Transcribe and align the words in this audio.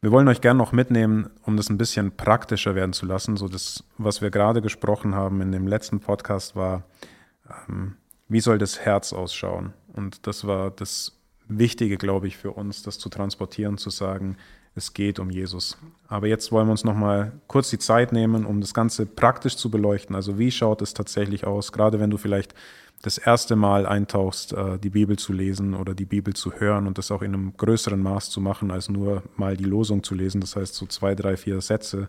wir 0.00 0.12
wollen 0.12 0.28
euch 0.28 0.40
gerne 0.40 0.58
noch 0.58 0.72
mitnehmen, 0.72 1.28
um 1.44 1.56
das 1.56 1.70
ein 1.70 1.78
bisschen 1.78 2.12
praktischer 2.12 2.74
werden 2.74 2.92
zu 2.92 3.06
lassen. 3.06 3.36
So 3.36 3.48
das, 3.48 3.84
was 3.96 4.22
wir 4.22 4.30
gerade 4.30 4.62
gesprochen 4.62 5.14
haben 5.14 5.40
in 5.40 5.50
dem 5.50 5.66
letzten 5.66 6.00
Podcast 6.00 6.54
war, 6.54 6.84
ähm, 7.68 7.96
wie 8.28 8.40
soll 8.40 8.58
das 8.58 8.80
Herz 8.80 9.12
ausschauen? 9.12 9.72
Und 9.94 10.26
das 10.26 10.46
war 10.46 10.70
das 10.70 11.18
Wichtige, 11.48 11.96
glaube 11.96 12.28
ich, 12.28 12.36
für 12.36 12.52
uns, 12.52 12.82
das 12.82 12.98
zu 12.98 13.08
transportieren, 13.08 13.78
zu 13.78 13.90
sagen, 13.90 14.36
es 14.74 14.94
geht 14.94 15.18
um 15.18 15.30
Jesus. 15.30 15.76
Aber 16.06 16.28
jetzt 16.28 16.52
wollen 16.52 16.68
wir 16.68 16.72
uns 16.72 16.84
noch 16.84 16.94
mal 16.94 17.32
kurz 17.48 17.70
die 17.70 17.78
Zeit 17.78 18.12
nehmen, 18.12 18.44
um 18.44 18.60
das 18.60 18.74
Ganze 18.74 19.06
praktisch 19.06 19.56
zu 19.56 19.70
beleuchten. 19.70 20.14
Also 20.14 20.38
wie 20.38 20.52
schaut 20.52 20.82
es 20.82 20.94
tatsächlich 20.94 21.46
aus, 21.46 21.72
gerade 21.72 21.98
wenn 21.98 22.10
du 22.10 22.18
vielleicht 22.18 22.54
das 23.02 23.18
erste 23.18 23.56
Mal 23.56 23.86
eintauchst, 23.86 24.52
äh, 24.52 24.78
die 24.78 24.90
Bibel 24.90 25.18
zu 25.18 25.32
lesen 25.32 25.74
oder 25.74 25.94
die 25.94 26.04
Bibel 26.04 26.34
zu 26.34 26.54
hören 26.54 26.86
und 26.86 26.98
das 26.98 27.10
auch 27.10 27.22
in 27.22 27.34
einem 27.34 27.56
größeren 27.56 28.00
Maß 28.00 28.30
zu 28.30 28.40
machen, 28.40 28.70
als 28.70 28.88
nur 28.88 29.22
mal 29.36 29.56
die 29.56 29.64
Losung 29.64 30.02
zu 30.02 30.14
lesen, 30.14 30.40
das 30.40 30.56
heißt 30.56 30.74
so 30.74 30.86
zwei, 30.86 31.14
drei, 31.14 31.36
vier 31.36 31.60
Sätze 31.60 32.08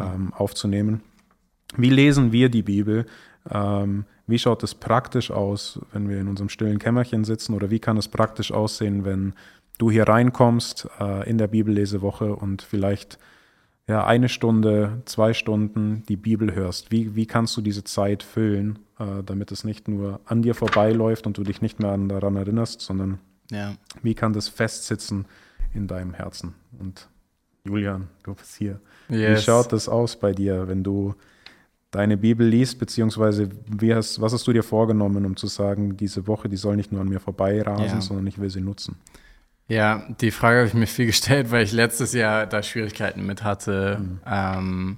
ähm, 0.00 0.32
aufzunehmen. 0.32 1.02
Wie 1.76 1.90
lesen 1.90 2.32
wir 2.32 2.48
die 2.48 2.62
Bibel? 2.62 3.06
Ähm, 3.50 4.04
wie 4.26 4.38
schaut 4.38 4.62
es 4.62 4.74
praktisch 4.74 5.30
aus, 5.30 5.80
wenn 5.92 6.08
wir 6.08 6.18
in 6.18 6.28
unserem 6.28 6.48
stillen 6.48 6.78
Kämmerchen 6.78 7.24
sitzen? 7.24 7.54
Oder 7.54 7.70
wie 7.70 7.80
kann 7.80 7.96
es 7.96 8.08
praktisch 8.08 8.52
aussehen, 8.52 9.04
wenn 9.04 9.34
du 9.78 9.90
hier 9.90 10.08
reinkommst 10.08 10.88
äh, 11.00 11.28
in 11.28 11.38
der 11.38 11.48
Bibellesewoche 11.48 12.36
und 12.36 12.62
vielleicht 12.62 13.18
ja, 13.92 14.06
eine 14.06 14.30
Stunde, 14.30 15.02
zwei 15.04 15.34
Stunden 15.34 16.02
die 16.08 16.16
Bibel 16.16 16.54
hörst? 16.54 16.90
Wie, 16.90 17.14
wie 17.14 17.26
kannst 17.26 17.54
du 17.58 17.60
diese 17.60 17.84
Zeit 17.84 18.22
füllen, 18.22 18.78
äh, 18.98 19.22
damit 19.22 19.52
es 19.52 19.64
nicht 19.64 19.86
nur 19.86 20.18
an 20.24 20.40
dir 20.40 20.54
vorbeiläuft 20.54 21.26
und 21.26 21.36
du 21.36 21.42
dich 21.42 21.60
nicht 21.60 21.78
mehr 21.78 21.98
daran 21.98 22.36
erinnerst, 22.36 22.80
sondern 22.80 23.18
ja. 23.50 23.74
wie 24.02 24.14
kann 24.14 24.32
das 24.32 24.48
festsitzen 24.48 25.26
in 25.74 25.88
deinem 25.88 26.14
Herzen? 26.14 26.54
Und 26.78 27.06
Julian, 27.64 28.08
du 28.22 28.32
bist 28.32 28.56
hier. 28.56 28.80
Yes. 29.10 29.40
Wie 29.40 29.42
schaut 29.42 29.72
das 29.74 29.90
aus 29.90 30.16
bei 30.16 30.32
dir, 30.32 30.68
wenn 30.68 30.82
du 30.82 31.14
deine 31.90 32.16
Bibel 32.16 32.46
liest, 32.46 32.78
beziehungsweise 32.78 33.50
hast, 33.90 34.22
was 34.22 34.32
hast 34.32 34.46
du 34.46 34.54
dir 34.54 34.62
vorgenommen, 34.62 35.26
um 35.26 35.36
zu 35.36 35.48
sagen, 35.48 35.98
diese 35.98 36.26
Woche, 36.26 36.48
die 36.48 36.56
soll 36.56 36.76
nicht 36.76 36.92
nur 36.92 37.02
an 37.02 37.10
mir 37.10 37.20
vorbeirasen, 37.20 37.98
ja. 37.98 38.00
sondern 38.00 38.26
ich 38.26 38.40
will 38.40 38.48
sie 38.48 38.62
nutzen? 38.62 38.96
Ja, 39.72 40.06
die 40.20 40.32
Frage 40.32 40.58
habe 40.58 40.68
ich 40.68 40.74
mir 40.74 40.86
viel 40.86 41.06
gestellt, 41.06 41.50
weil 41.50 41.64
ich 41.64 41.72
letztes 41.72 42.12
Jahr 42.12 42.46
da 42.46 42.62
Schwierigkeiten 42.62 43.24
mit 43.24 43.42
hatte 43.42 44.00
mhm. 44.02 44.20
ähm, 44.26 44.96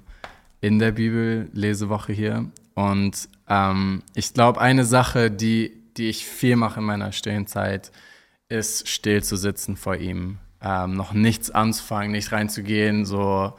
in 0.59 0.79
der 0.79 0.91
Bibel-Lesewoche 0.91 2.11
hier. 2.11 2.51
Und 2.73 3.29
ähm, 3.47 4.03
ich 4.15 4.33
glaube, 4.33 4.59
eine 4.59 4.83
Sache, 4.83 5.31
die, 5.31 5.81
die 5.95 6.09
ich 6.09 6.25
viel 6.25 6.57
mache 6.57 6.81
in 6.81 6.85
meiner 6.85 7.13
stillen 7.13 7.47
Zeit, 7.47 7.93
ist 8.49 8.89
still 8.89 9.23
zu 9.23 9.37
sitzen 9.37 9.77
vor 9.77 9.95
ihm. 9.95 10.39
Ähm, 10.61 10.93
noch 10.95 11.13
nichts 11.13 11.51
anzufangen, 11.51 12.11
nicht 12.11 12.33
reinzugehen, 12.33 13.05
so 13.05 13.53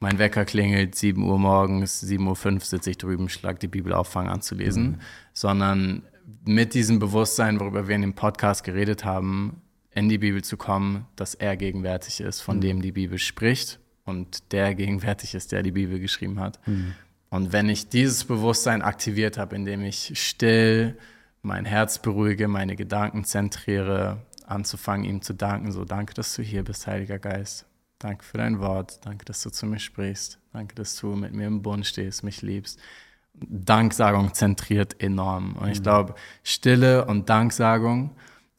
mein 0.00 0.18
Wecker 0.18 0.44
klingelt, 0.44 0.96
7 0.96 1.22
Uhr 1.22 1.38
morgens, 1.38 2.02
7.05 2.02 2.54
Uhr 2.54 2.60
sitze 2.60 2.90
ich 2.90 2.98
drüben, 2.98 3.28
schlag 3.28 3.60
die 3.60 3.68
Bibel 3.68 3.92
auf, 3.92 4.08
fange 4.08 4.32
an 4.32 4.42
zu 4.42 4.56
lesen, 4.56 4.82
mhm. 4.82 4.98
sondern 5.32 6.02
mit 6.44 6.74
diesem 6.74 6.98
Bewusstsein, 6.98 7.60
worüber 7.60 7.86
wir 7.86 7.94
in 7.94 8.02
dem 8.02 8.14
Podcast 8.14 8.64
geredet 8.64 9.04
haben, 9.04 9.62
in 9.96 10.10
die 10.10 10.18
Bibel 10.18 10.44
zu 10.44 10.58
kommen, 10.58 11.06
dass 11.16 11.34
er 11.34 11.56
gegenwärtig 11.56 12.20
ist, 12.20 12.42
von 12.42 12.58
mhm. 12.58 12.60
dem 12.60 12.82
die 12.82 12.92
Bibel 12.92 13.18
spricht 13.18 13.80
und 14.04 14.52
der 14.52 14.74
gegenwärtig 14.74 15.34
ist, 15.34 15.52
der 15.52 15.62
die 15.62 15.72
Bibel 15.72 15.98
geschrieben 15.98 16.38
hat. 16.38 16.60
Mhm. 16.68 16.94
Und 17.30 17.52
wenn 17.52 17.70
ich 17.70 17.88
dieses 17.88 18.24
Bewusstsein 18.24 18.82
aktiviert 18.82 19.38
habe, 19.38 19.56
indem 19.56 19.82
ich 19.82 20.12
still 20.14 20.98
mein 21.40 21.64
Herz 21.64 21.98
beruhige, 21.98 22.46
meine 22.46 22.76
Gedanken 22.76 23.24
zentriere, 23.24 24.18
anzufangen, 24.46 25.06
ihm 25.06 25.22
zu 25.22 25.32
danken, 25.32 25.72
so 25.72 25.86
danke, 25.86 26.12
dass 26.12 26.34
du 26.34 26.42
hier 26.42 26.62
bist, 26.62 26.86
Heiliger 26.86 27.18
Geist. 27.18 27.64
Danke 27.98 28.22
für 28.22 28.36
dein 28.36 28.60
Wort. 28.60 29.00
Danke, 29.06 29.24
dass 29.24 29.42
du 29.42 29.48
zu 29.48 29.64
mir 29.64 29.78
sprichst. 29.78 30.38
Danke, 30.52 30.74
dass 30.74 30.94
du 30.96 31.16
mit 31.16 31.32
mir 31.32 31.46
im 31.46 31.62
Bund 31.62 31.86
stehst, 31.86 32.22
mich 32.22 32.42
liebst. 32.42 32.78
Danksagung 33.32 34.34
zentriert 34.34 35.00
enorm. 35.00 35.56
Und 35.56 35.70
ich 35.70 35.78
mhm. 35.78 35.84
glaube, 35.84 36.14
Stille 36.42 37.06
und 37.06 37.30
Danksagung 37.30 38.14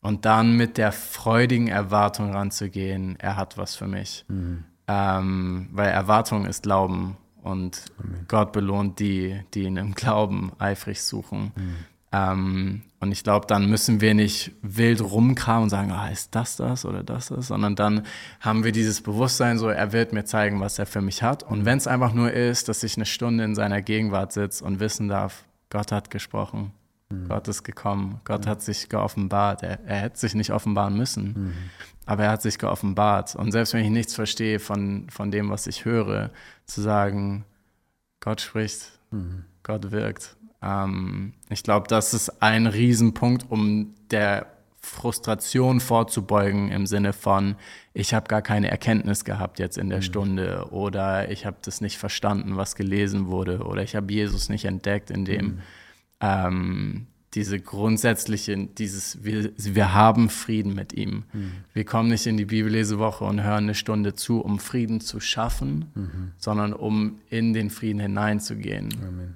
und 0.08 0.24
dann 0.24 0.56
mit 0.56 0.78
der 0.78 0.94
freudigen 0.94 1.68
Erwartung 1.68 2.32
ranzugehen, 2.32 3.20
er 3.20 3.36
hat 3.36 3.58
was 3.58 3.76
für 3.76 3.88
mich. 3.88 4.24
Mhm. 4.30 4.64
Ähm, 4.88 5.68
weil 5.74 5.90
Erwartung 5.90 6.46
ist 6.46 6.64
Glauben 6.64 7.18
und 7.44 7.82
Amen. 8.00 8.26
Gott 8.30 8.54
belohnt 8.54 9.00
die, 9.00 9.42
die 9.54 9.64
ihn 9.64 9.76
im 9.76 9.96
Glauben 9.96 10.54
eifrig 10.60 11.02
suchen. 11.02 11.52
Mhm. 11.58 11.76
Ähm, 12.14 12.82
und 13.02 13.12
ich 13.12 13.26
glaube, 13.26 13.48
dann 13.48 13.70
müssen 13.70 14.00
wir 14.00 14.14
nicht 14.14 14.54
wild 14.62 15.02
rumkramen 15.02 15.64
und 15.64 15.72
sagen, 15.72 15.92
ah, 15.92 16.08
ist 16.08 16.34
das 16.34 16.56
das 16.56 16.86
oder 16.86 17.04
das 17.04 17.28
das, 17.28 17.48
sondern 17.48 17.76
dann 17.76 18.06
haben 18.40 18.64
wir 18.64 18.72
dieses 18.72 19.02
Bewusstsein, 19.02 19.58
so 19.58 19.68
er 19.68 19.92
wird 19.92 20.14
mir 20.14 20.24
zeigen, 20.24 20.62
was 20.62 20.80
er 20.80 20.86
für 20.86 21.02
mich 21.02 21.22
hat. 21.22 21.44
Und 21.44 21.66
wenn 21.66 21.80
es 21.80 21.86
einfach 21.86 22.14
nur 22.14 22.32
ist, 22.32 22.70
dass 22.70 22.82
ich 22.84 22.96
eine 22.96 23.06
Stunde 23.06 23.44
in 23.44 23.56
seiner 23.56 23.82
Gegenwart 23.82 24.32
sitze 24.32 24.64
und 24.64 24.80
wissen 24.80 25.10
darf, 25.10 25.44
Gott 25.70 25.92
hat 25.92 26.10
gesprochen, 26.12 26.72
mhm. 27.10 27.28
Gott 27.28 27.48
ist 27.48 27.64
gekommen, 27.64 28.22
Gott 28.26 28.46
mhm. 28.46 28.50
hat 28.50 28.62
sich 28.62 28.90
geoffenbart. 28.90 29.64
Er, 29.64 29.80
er 29.86 29.98
hätte 29.98 30.20
sich 30.20 30.36
nicht 30.36 30.52
offenbaren 30.52 30.98
müssen, 30.98 31.26
mhm. 31.26 31.54
aber 32.06 32.26
er 32.26 32.32
hat 32.32 32.42
sich 32.42 32.58
geoffenbart. 32.60 33.36
Und 33.36 33.52
selbst 33.52 33.74
wenn 33.74 33.84
ich 33.84 33.92
nichts 33.92 34.16
verstehe 34.16 34.60
von, 34.60 35.10
von 35.10 35.32
dem, 35.32 35.50
was 35.50 35.68
ich 35.68 35.86
höre, 35.86 36.32
zu 36.66 36.82
sagen, 36.82 37.46
Gott 38.20 38.42
spricht, 38.42 39.00
mhm. 39.12 39.46
Gott 39.64 39.92
wirkt 39.92 40.38
ähm, 40.62 41.34
ich 41.50 41.64
glaube, 41.64 41.88
das 41.88 42.14
ist 42.14 42.42
ein 42.42 42.68
Riesenpunkt, 42.68 43.46
um 43.50 43.94
der 44.12 44.48
Frustration 44.80 45.80
vorzubeugen 45.80 46.72
im 46.72 46.88
Sinne 46.88 47.12
von, 47.12 47.56
ich 47.94 48.14
habe 48.14 48.28
gar 48.28 48.42
keine 48.42 48.70
Erkenntnis 48.70 49.26
gehabt 49.26 49.60
jetzt 49.60 49.78
in 49.78 49.90
der 49.90 50.00
mhm. 50.00 50.04
Stunde 50.04 50.68
oder 50.72 51.30
ich 51.30 51.46
habe 51.46 51.58
das 51.62 51.82
nicht 51.82 51.98
verstanden, 51.98 52.56
was 52.56 52.76
gelesen 52.76 53.28
wurde 53.28 53.60
oder 53.64 53.84
ich 53.84 53.96
habe 53.96 54.12
Jesus 54.14 54.50
nicht 54.50 54.66
entdeckt, 54.66 55.12
in 55.12 55.26
dem 55.26 55.46
mhm. 55.46 55.60
Ähm, 56.22 57.08
diese 57.34 57.60
grundsätzliche, 57.60 58.58
dieses, 58.58 59.24
wir, 59.24 59.52
wir 59.58 59.94
haben 59.94 60.30
Frieden 60.30 60.74
mit 60.74 60.94
ihm. 60.94 61.24
Mhm. 61.34 61.52
Wir 61.74 61.86
kommen 61.86 62.10
nicht 62.10 62.26
in 62.26 62.38
die 62.38 62.46
Bibellesewoche 62.46 63.26
und 63.26 63.44
hören 63.44 63.66
eine 63.66 63.76
Stunde 63.76 64.16
zu, 64.16 64.40
um 64.40 64.60
Frieden 64.60 65.02
zu 65.02 65.20
schaffen, 65.20 65.92
mhm. 65.94 66.32
sondern 66.38 66.74
um 66.74 67.20
in 67.30 67.54
den 67.54 67.70
Frieden 67.70 68.00
hineinzugehen. 68.00 68.90
Amen. 69.08 69.36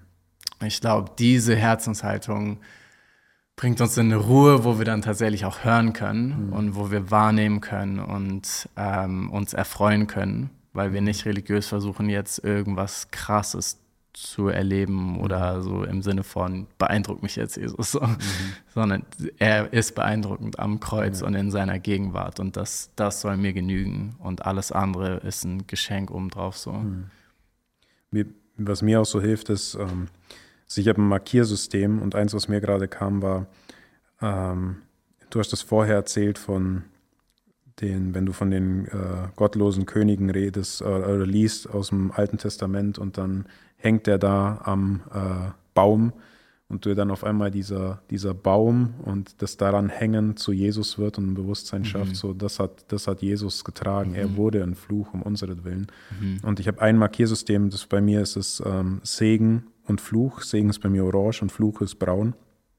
Ich 0.65 0.79
glaube, 0.79 1.11
diese 1.17 1.55
Herzenshaltung 1.55 2.59
bringt 3.55 3.81
uns 3.81 3.97
in 3.97 4.07
eine 4.07 4.15
Ruhe, 4.15 4.63
wo 4.63 4.77
wir 4.77 4.85
dann 4.85 5.01
tatsächlich 5.01 5.45
auch 5.45 5.63
hören 5.63 5.93
können 5.93 6.47
mhm. 6.47 6.53
und 6.53 6.75
wo 6.75 6.91
wir 6.91 7.11
wahrnehmen 7.11 7.61
können 7.61 7.99
und 7.99 8.69
ähm, 8.77 9.29
uns 9.29 9.53
erfreuen 9.53 10.07
können, 10.07 10.49
weil 10.73 10.93
wir 10.93 11.01
nicht 11.01 11.25
religiös 11.25 11.67
versuchen, 11.67 12.09
jetzt 12.09 12.43
irgendwas 12.43 13.11
Krasses 13.11 13.79
zu 14.13 14.49
erleben 14.49 15.19
oder 15.19 15.61
so 15.61 15.83
im 15.83 16.01
Sinne 16.01 16.23
von 16.23 16.67
beeindruckt 16.77 17.23
mich 17.23 17.35
jetzt 17.35 17.55
Jesus, 17.55 17.93
mhm. 17.93 18.17
sondern 18.73 19.05
er 19.37 19.71
ist 19.71 19.95
beeindruckend 19.95 20.59
am 20.59 20.79
Kreuz 20.79 21.21
ja. 21.21 21.27
und 21.27 21.35
in 21.35 21.51
seiner 21.51 21.79
Gegenwart 21.79 22.39
und 22.39 22.57
das, 22.57 22.91
das 22.95 23.21
soll 23.21 23.37
mir 23.37 23.53
genügen 23.53 24.15
und 24.19 24.45
alles 24.45 24.71
andere 24.71 25.17
ist 25.17 25.45
ein 25.45 25.65
Geschenk 25.67 26.11
obendrauf 26.11 26.57
so. 26.57 26.73
Mhm. 26.73 27.05
Was 28.57 28.81
mir 28.81 29.01
auch 29.01 29.05
so 29.05 29.21
hilft, 29.21 29.49
ist, 29.49 29.75
ähm, 29.75 30.07
also 30.67 30.81
ich 30.81 30.87
habe 30.87 31.01
ein 31.01 31.07
Markiersystem 31.07 32.01
und 32.01 32.15
eins, 32.15 32.33
was 32.33 32.47
mir 32.47 32.61
gerade 32.61 32.87
kam, 32.87 33.21
war, 33.21 33.47
ähm, 34.21 34.77
du 35.29 35.39
hast 35.39 35.51
das 35.51 35.61
vorher 35.61 35.95
erzählt 35.95 36.37
von 36.37 36.83
den, 37.79 38.13
wenn 38.13 38.25
du 38.25 38.33
von 38.33 38.51
den 38.51 38.85
äh, 38.87 39.29
gottlosen 39.35 39.85
Königen 39.85 40.29
redest 40.29 40.81
äh, 40.81 40.85
oder 40.85 41.25
liest 41.25 41.69
aus 41.69 41.89
dem 41.89 42.11
Alten 42.11 42.37
Testament 42.37 42.99
und 42.99 43.17
dann 43.17 43.45
hängt 43.77 44.07
der 44.07 44.17
da 44.17 44.61
am 44.63 45.01
äh, 45.13 45.51
Baum 45.73 46.13
und 46.71 46.85
du 46.85 46.95
dann 46.95 47.11
auf 47.11 47.23
einmal 47.23 47.51
dieser, 47.51 48.01
dieser 48.09 48.33
Baum 48.33 48.93
und 49.03 49.41
das 49.41 49.57
daran 49.57 49.89
hängen 49.89 50.37
zu 50.37 50.53
Jesus 50.53 50.97
wird 50.97 51.17
und 51.17 51.31
ein 51.31 51.33
Bewusstsein 51.33 51.81
mhm. 51.81 51.85
schafft, 51.85 52.15
so 52.15 52.33
das 52.33 52.59
hat, 52.59 52.85
das 52.87 53.07
hat 53.07 53.21
Jesus 53.21 53.65
getragen. 53.65 54.11
Mhm. 54.11 54.15
Er 54.15 54.35
wurde 54.37 54.63
ein 54.63 54.75
Fluch 54.75 55.13
um 55.13 55.21
unseren 55.21 55.61
Mhm. 55.61 56.39
Und 56.43 56.59
ich 56.59 56.67
habe 56.67 56.81
ein 56.81 56.97
Markiersystem, 56.97 57.69
das 57.69 57.85
bei 57.85 57.99
mir 57.99 58.21
ist 58.21 58.37
es 58.37 58.63
ähm, 58.65 59.01
Segen 59.03 59.63
und 59.85 59.99
Fluch. 59.99 60.41
Segen 60.41 60.69
ist 60.69 60.79
bei 60.79 60.89
mir 60.89 61.03
orange 61.03 61.41
und 61.41 61.51
Fluch 61.51 61.81
ist 61.81 61.95
braun. 61.95 62.35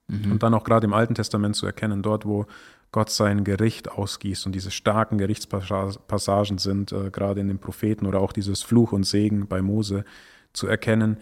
Mhm. 0.08 0.32
Und 0.32 0.42
dann 0.42 0.54
auch 0.54 0.64
gerade 0.64 0.86
im 0.86 0.94
Alten 0.94 1.14
Testament 1.14 1.54
zu 1.56 1.66
erkennen, 1.66 2.02
dort, 2.02 2.24
wo 2.24 2.46
Gott 2.92 3.10
sein 3.10 3.42
Gericht 3.42 3.90
ausgießt 3.90 4.46
und 4.46 4.54
diese 4.54 4.70
starken 4.70 5.18
Gerichtspassagen 5.18 6.58
sind, 6.58 6.92
äh, 6.92 7.10
gerade 7.10 7.40
in 7.40 7.48
den 7.48 7.58
Propheten 7.58 8.06
oder 8.06 8.20
auch 8.20 8.32
dieses 8.32 8.62
Fluch 8.62 8.92
und 8.92 9.04
Segen 9.04 9.48
bei 9.48 9.62
Mose, 9.62 10.04
zu 10.52 10.66
erkennen, 10.66 11.16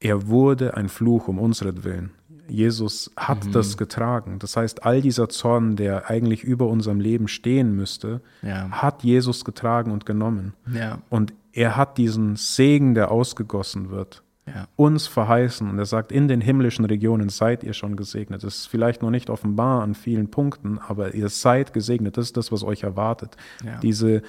er 0.00 0.26
wurde 0.26 0.76
ein 0.76 0.88
Fluch 0.88 1.28
um 1.28 1.38
unseren 1.38 2.10
Jesus 2.48 3.12
hat 3.16 3.46
mhm. 3.46 3.52
das 3.52 3.76
getragen. 3.76 4.38
Das 4.38 4.56
heißt, 4.56 4.84
all 4.84 5.00
dieser 5.00 5.28
Zorn, 5.28 5.76
der 5.76 6.10
eigentlich 6.10 6.42
über 6.42 6.66
unserem 6.66 7.00
Leben 7.00 7.28
stehen 7.28 7.74
müsste, 7.74 8.20
ja. 8.42 8.68
hat 8.70 9.02
Jesus 9.02 9.44
getragen 9.44 9.92
und 9.92 10.04
genommen. 10.04 10.52
Ja. 10.70 10.98
Und 11.08 11.32
er 11.52 11.76
hat 11.76 11.96
diesen 11.96 12.36
Segen, 12.36 12.94
der 12.94 13.10
ausgegossen 13.10 13.90
wird, 13.90 14.23
ja. 14.46 14.66
uns 14.76 15.06
verheißen. 15.06 15.68
Und 15.68 15.78
er 15.78 15.86
sagt, 15.86 16.12
in 16.12 16.28
den 16.28 16.40
himmlischen 16.40 16.84
Regionen 16.84 17.28
seid 17.28 17.64
ihr 17.64 17.72
schon 17.72 17.96
gesegnet. 17.96 18.42
Das 18.44 18.56
ist 18.56 18.66
vielleicht 18.66 19.02
noch 19.02 19.10
nicht 19.10 19.30
offenbar 19.30 19.82
an 19.82 19.94
vielen 19.94 20.30
Punkten, 20.30 20.78
aber 20.78 21.14
ihr 21.14 21.28
seid 21.28 21.72
gesegnet. 21.72 22.16
Das 22.16 22.26
ist 22.26 22.36
das, 22.36 22.52
was 22.52 22.62
euch 22.62 22.82
erwartet. 22.82 23.36
Ja. 23.64 23.78
Diese, 23.78 24.22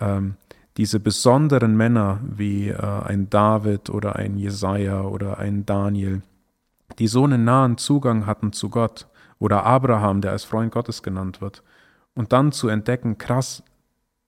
ähm, 0.00 0.34
diese 0.76 1.00
besonderen 1.00 1.76
Männer 1.76 2.20
wie 2.22 2.68
äh, 2.68 2.76
ein 2.76 3.28
David 3.30 3.90
oder 3.90 4.16
ein 4.16 4.36
Jesaja 4.36 5.02
oder 5.02 5.38
ein 5.38 5.66
Daniel, 5.66 6.22
die 6.98 7.08
so 7.08 7.24
einen 7.24 7.44
nahen 7.44 7.76
Zugang 7.78 8.26
hatten 8.26 8.52
zu 8.52 8.70
Gott, 8.70 9.06
oder 9.38 9.64
Abraham, 9.64 10.20
der 10.20 10.32
als 10.32 10.44
Freund 10.44 10.72
Gottes 10.72 11.02
genannt 11.02 11.40
wird, 11.40 11.62
und 12.14 12.32
dann 12.32 12.52
zu 12.52 12.68
entdecken, 12.68 13.18
krass, 13.18 13.62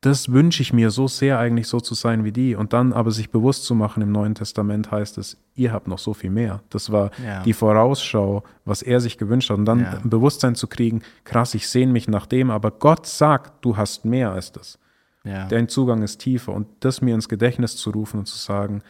das 0.00 0.32
wünsche 0.32 0.62
ich 0.62 0.72
mir 0.72 0.90
so 0.90 1.08
sehr 1.08 1.38
eigentlich 1.38 1.68
so 1.68 1.78
zu 1.78 1.94
sein 1.94 2.24
wie 2.24 2.32
die. 2.32 2.54
Und 2.54 2.72
dann 2.72 2.94
aber 2.94 3.10
sich 3.10 3.30
bewusst 3.30 3.64
zu 3.64 3.74
machen, 3.74 4.02
im 4.02 4.12
Neuen 4.12 4.34
Testament 4.34 4.90
heißt 4.90 5.18
es, 5.18 5.36
ihr 5.54 5.72
habt 5.72 5.88
noch 5.88 5.98
so 5.98 6.14
viel 6.14 6.30
mehr. 6.30 6.62
Das 6.70 6.90
war 6.90 7.10
ja. 7.22 7.42
die 7.42 7.52
Vorausschau, 7.52 8.42
was 8.64 8.80
er 8.80 9.00
sich 9.00 9.18
gewünscht 9.18 9.50
hat. 9.50 9.58
Und 9.58 9.66
dann 9.66 9.80
ja. 9.80 9.98
ein 10.02 10.08
Bewusstsein 10.08 10.54
zu 10.54 10.68
kriegen, 10.68 11.02
krass, 11.24 11.54
ich 11.54 11.68
sehne 11.68 11.92
mich 11.92 12.08
nach 12.08 12.24
dem, 12.24 12.50
aber 12.50 12.70
Gott 12.70 13.06
sagt, 13.06 13.62
du 13.62 13.76
hast 13.76 14.06
mehr 14.06 14.32
als 14.32 14.52
das. 14.52 14.78
Ja. 15.22 15.46
Dein 15.48 15.68
Zugang 15.68 16.02
ist 16.02 16.18
tiefer. 16.18 16.54
Und 16.54 16.66
das 16.80 17.02
mir 17.02 17.14
ins 17.14 17.28
Gedächtnis 17.28 17.76
zu 17.76 17.90
rufen 17.90 18.20
und 18.20 18.26
zu 18.26 18.38
sagen, 18.38 18.82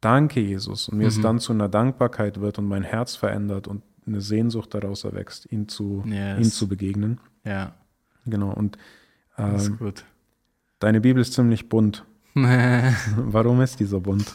danke 0.00 0.40
Jesus. 0.40 0.88
Und 0.88 0.98
mir 0.98 1.04
mhm. 1.04 1.08
es 1.10 1.20
dann 1.20 1.38
zu 1.38 1.52
einer 1.52 1.68
Dankbarkeit 1.68 2.40
wird 2.40 2.58
und 2.58 2.66
mein 2.66 2.82
Herz 2.82 3.14
verändert 3.14 3.68
und 3.68 3.82
eine 4.04 4.20
Sehnsucht 4.20 4.74
daraus 4.74 5.04
erwächst, 5.04 5.50
ihn 5.52 5.68
zu, 5.68 6.02
yes. 6.06 6.38
ihm 6.38 6.50
zu 6.50 6.66
begegnen. 6.66 7.20
Ja. 7.44 7.74
Genau. 8.26 8.52
Und 8.52 8.78
ähm, 9.38 9.54
ist 9.54 9.78
gut. 9.78 10.04
Deine 10.78 11.00
Bibel 11.00 11.20
ist 11.20 11.32
ziemlich 11.32 11.68
bunt. 11.68 12.04
Warum 12.34 13.60
ist 13.60 13.80
die 13.80 13.84
so 13.84 14.00
bunt? 14.00 14.34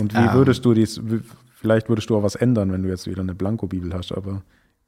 Und 0.00 0.12
wie 0.14 0.18
um. 0.18 0.24
Ähm. 0.24 0.34
würdest 0.34 0.64
du 0.64 0.74
dies, 0.74 1.00
vielleicht 1.54 1.88
würdest 1.88 2.10
du 2.10 2.16
auch 2.16 2.22
was 2.22 2.34
ändern, 2.34 2.72
wenn 2.72 2.82
du 2.82 2.88
jetzt 2.88 3.06
wieder 3.06 3.22
eine 3.22 3.34
Blanko-Bibel 3.34 3.92
hast, 3.94 4.12
aber 4.12 4.42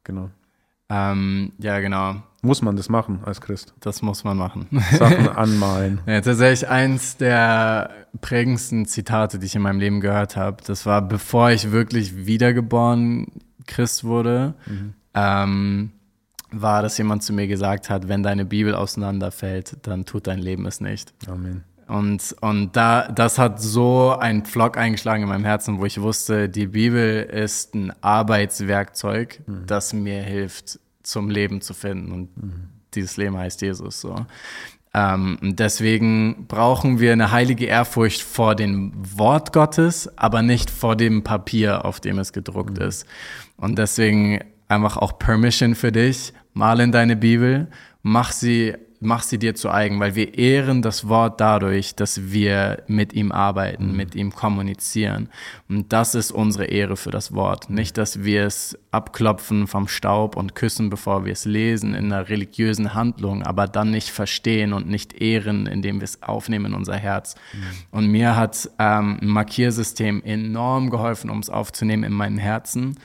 genau. 0.05 0.31
Ähm, 0.89 1.53
ja, 1.59 1.81
genau. 1.81 2.23
Muss 2.43 2.63
man 2.63 2.77
das 2.77 2.89
machen 2.89 3.21
als 3.25 3.41
Christ? 3.41 3.75
Das 3.81 4.03
muss 4.03 4.23
man 4.23 4.37
machen. 4.37 4.67
Sachen 4.93 5.29
anmalen. 5.37 6.01
Ja, 6.07 6.21
tatsächlich 6.21 6.69
eins 6.69 7.17
der 7.17 7.91
prägendsten 8.21 8.87
Zitate, 8.87 9.41
die 9.41 9.47
ich 9.47 9.57
in 9.57 9.63
meinem 9.63 9.81
Leben 9.81 10.01
gehört 10.01 10.37
habe. 10.37 10.59
Das 10.65 10.87
war, 10.87 11.03
bevor 11.03 11.51
ich 11.51 11.73
wirklich 11.73 12.27
wiedergeboren 12.27 13.27
Christ 13.67 14.05
wurde. 14.05 14.55
Mhm. 14.67 14.95
Ähm, 15.15 15.91
war, 16.51 16.83
dass 16.83 16.99
jemand 16.99 17.23
zu 17.23 17.33
mir 17.33 17.47
gesagt 17.47 17.91
hat, 17.91 18.09
wenn 18.09 18.23
deine 18.23 18.45
Bibel 18.45 18.75
auseinanderfällt, 18.75 19.79
dann 19.83 20.05
tut 20.05 20.27
dein 20.27 20.39
Leben 20.39 20.67
es 20.67 20.81
nicht. 20.81 21.13
Amen. 21.27 21.65
Und, 21.89 22.35
und 22.41 22.75
da, 22.75 23.09
das 23.09 23.39
hat 23.39 23.61
so 23.61 24.17
einen 24.19 24.45
Pflock 24.45 24.77
eingeschlagen 24.77 25.23
in 25.23 25.29
meinem 25.29 25.45
Herzen, 25.45 25.79
wo 25.79 25.85
ich 25.85 26.01
wusste, 26.01 26.49
die 26.49 26.67
Bibel 26.67 27.23
ist 27.23 27.75
ein 27.75 27.93
Arbeitswerkzeug, 28.03 29.41
mhm. 29.47 29.67
das 29.67 29.93
mir 29.93 30.23
hilft, 30.23 30.81
zum 31.03 31.31
Leben 31.31 31.61
zu 31.61 31.75
finden. 31.75 32.11
Und 32.11 32.43
mhm. 32.43 32.69
dieses 32.95 33.17
Leben 33.17 33.37
heißt 33.37 33.63
Jesus. 33.63 34.01
So. 34.01 34.27
Ähm, 34.95 35.39
deswegen 35.43 36.47
brauchen 36.49 36.99
wir 36.99 37.13
eine 37.13 37.31
heilige 37.31 37.67
Ehrfurcht 37.67 38.23
vor 38.23 38.57
dem 38.57 38.93
Wort 38.97 39.53
Gottes, 39.53 40.11
aber 40.19 40.43
nicht 40.43 40.71
vor 40.71 40.97
dem 40.97 41.23
Papier, 41.23 41.85
auf 41.85 42.01
dem 42.01 42.19
es 42.19 42.33
gedruckt 42.33 42.79
mhm. 42.79 42.87
ist. 42.87 43.07
Und 43.57 43.79
deswegen 43.79 44.41
einfach 44.69 44.97
auch 44.97 45.19
Permission 45.19 45.75
für 45.75 45.93
dich. 45.93 46.33
Mal 46.53 46.81
in 46.81 46.93
deine 46.93 47.17
Bibel, 47.17 47.69
mach 48.03 48.33
sie, 48.33 48.75
mach 49.01 49.23
sie 49.23 49.39
dir 49.39 49.55
zu 49.55 49.71
eigen, 49.71 50.01
weil 50.01 50.15
wir 50.15 50.39
ehren 50.39 50.81
das 50.81 51.07
Wort 51.07 51.39
dadurch, 51.41 51.95
dass 51.95 52.31
wir 52.33 52.83
mit 52.87 53.13
ihm 53.13 53.31
arbeiten, 53.31 53.95
mit 53.95 54.15
ihm 54.15 54.35
kommunizieren. 54.35 55.29
Und 55.69 55.93
das 55.93 56.15
ist 56.15 56.33
unsere 56.33 56.65
Ehre 56.65 56.97
für 56.97 57.11
das 57.11 57.35
Wort. 57.35 57.69
Nicht, 57.69 57.99
dass 57.99 58.25
wir 58.25 58.47
es 58.47 58.79
abklopfen 58.91 59.67
vom 59.67 59.87
Staub 59.87 60.35
und 60.35 60.55
küssen, 60.55 60.89
bevor 60.89 61.27
wir 61.27 61.33
es 61.33 61.45
lesen 61.45 61.95
in 61.95 62.07
einer 62.07 62.31
religiösen 62.31 62.95
Handlung, 62.95 63.43
aber 63.43 63.69
dann 63.69 63.91
nicht 63.91 64.09
verstehen 64.09 64.73
und 64.73 64.89
nicht 64.89 65.21
ehren, 65.21 65.67
indem 65.67 66.01
wir 66.01 66.05
es 66.05 66.23
aufnehmen 66.23 66.67
in 66.67 66.75
unser 66.75 66.97
Herz. 66.97 67.35
Und 67.91 68.07
mir 68.07 68.35
hat 68.35 68.71
ähm, 68.79 69.19
ein 69.21 69.29
Markiersystem 69.29 70.23
enorm 70.25 70.89
geholfen, 70.89 71.29
um 71.29 71.41
es 71.41 71.51
aufzunehmen 71.51 72.05
in 72.05 72.15
meinem 72.15 72.39
Herzen 72.39 72.97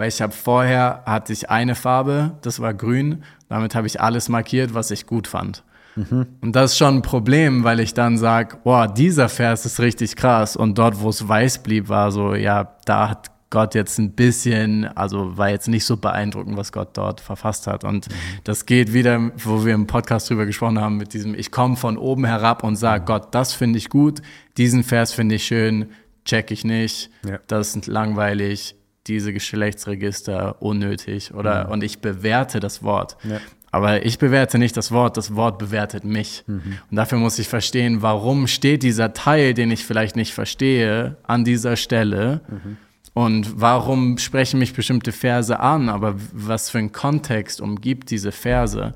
weil 0.00 0.08
ich 0.08 0.22
habe 0.22 0.32
vorher 0.32 1.02
hatte 1.04 1.30
ich 1.30 1.50
eine 1.50 1.74
Farbe, 1.74 2.32
das 2.40 2.58
war 2.58 2.72
grün, 2.72 3.22
damit 3.50 3.74
habe 3.74 3.86
ich 3.86 4.00
alles 4.00 4.30
markiert, 4.30 4.72
was 4.72 4.90
ich 4.90 5.04
gut 5.04 5.28
fand. 5.28 5.62
Mhm. 5.94 6.26
Und 6.40 6.56
das 6.56 6.72
ist 6.72 6.78
schon 6.78 6.96
ein 6.96 7.02
Problem, 7.02 7.64
weil 7.64 7.80
ich 7.80 7.92
dann 7.92 8.16
sage, 8.16 8.56
boah, 8.64 8.88
dieser 8.88 9.28
Vers 9.28 9.66
ist 9.66 9.78
richtig 9.78 10.16
krass 10.16 10.56
und 10.56 10.78
dort, 10.78 11.02
wo 11.02 11.10
es 11.10 11.28
weiß 11.28 11.62
blieb, 11.62 11.90
war 11.90 12.12
so, 12.12 12.34
ja, 12.34 12.76
da 12.86 13.10
hat 13.10 13.30
Gott 13.50 13.74
jetzt 13.74 13.98
ein 13.98 14.12
bisschen, 14.12 14.86
also 14.86 15.36
war 15.36 15.50
jetzt 15.50 15.68
nicht 15.68 15.84
so 15.84 15.98
beeindruckend, 15.98 16.56
was 16.56 16.72
Gott 16.72 16.96
dort 16.96 17.20
verfasst 17.20 17.66
hat. 17.66 17.84
Und 17.84 18.08
mhm. 18.08 18.14
das 18.44 18.64
geht 18.64 18.94
wieder, 18.94 19.32
wo 19.44 19.66
wir 19.66 19.74
im 19.74 19.86
Podcast 19.86 20.30
drüber 20.30 20.46
gesprochen 20.46 20.80
haben, 20.80 20.96
mit 20.96 21.12
diesem, 21.12 21.34
ich 21.34 21.50
komme 21.50 21.76
von 21.76 21.98
oben 21.98 22.24
herab 22.24 22.64
und 22.64 22.76
sage, 22.76 23.02
mhm. 23.02 23.06
Gott, 23.06 23.34
das 23.34 23.52
finde 23.52 23.76
ich 23.76 23.90
gut, 23.90 24.22
diesen 24.56 24.82
Vers 24.82 25.12
finde 25.12 25.34
ich 25.34 25.44
schön, 25.44 25.90
check 26.24 26.50
ich 26.52 26.64
nicht, 26.64 27.10
ja. 27.28 27.38
das 27.48 27.76
ist 27.76 27.86
langweilig, 27.86 28.76
diese 29.06 29.32
Geschlechtsregister 29.32 30.60
unnötig 30.60 31.34
oder 31.34 31.66
mhm. 31.66 31.72
und 31.72 31.84
ich 31.84 32.00
bewerte 32.00 32.60
das 32.60 32.82
Wort. 32.82 33.16
Ja. 33.24 33.40
Aber 33.72 34.04
ich 34.04 34.18
bewerte 34.18 34.58
nicht 34.58 34.76
das 34.76 34.90
Wort, 34.90 35.16
das 35.16 35.36
Wort 35.36 35.58
bewertet 35.58 36.04
mich. 36.04 36.42
Mhm. 36.46 36.78
Und 36.90 36.96
dafür 36.96 37.18
muss 37.18 37.38
ich 37.38 37.48
verstehen, 37.48 38.02
warum 38.02 38.46
steht 38.46 38.82
dieser 38.82 39.12
Teil, 39.12 39.54
den 39.54 39.70
ich 39.70 39.86
vielleicht 39.86 40.16
nicht 40.16 40.34
verstehe, 40.34 41.16
an 41.22 41.44
dieser 41.44 41.76
Stelle. 41.76 42.40
Mhm. 42.48 42.76
Und 43.12 43.60
warum 43.60 44.18
sprechen 44.18 44.58
mich 44.58 44.72
bestimmte 44.72 45.12
Verse 45.12 45.58
an, 45.58 45.88
aber 45.88 46.14
was 46.32 46.70
für 46.70 46.78
ein 46.78 46.92
Kontext 46.92 47.60
umgibt 47.60 48.10
diese 48.10 48.32
Verse? 48.32 48.94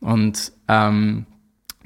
Und 0.00 0.52
ähm, 0.68 1.26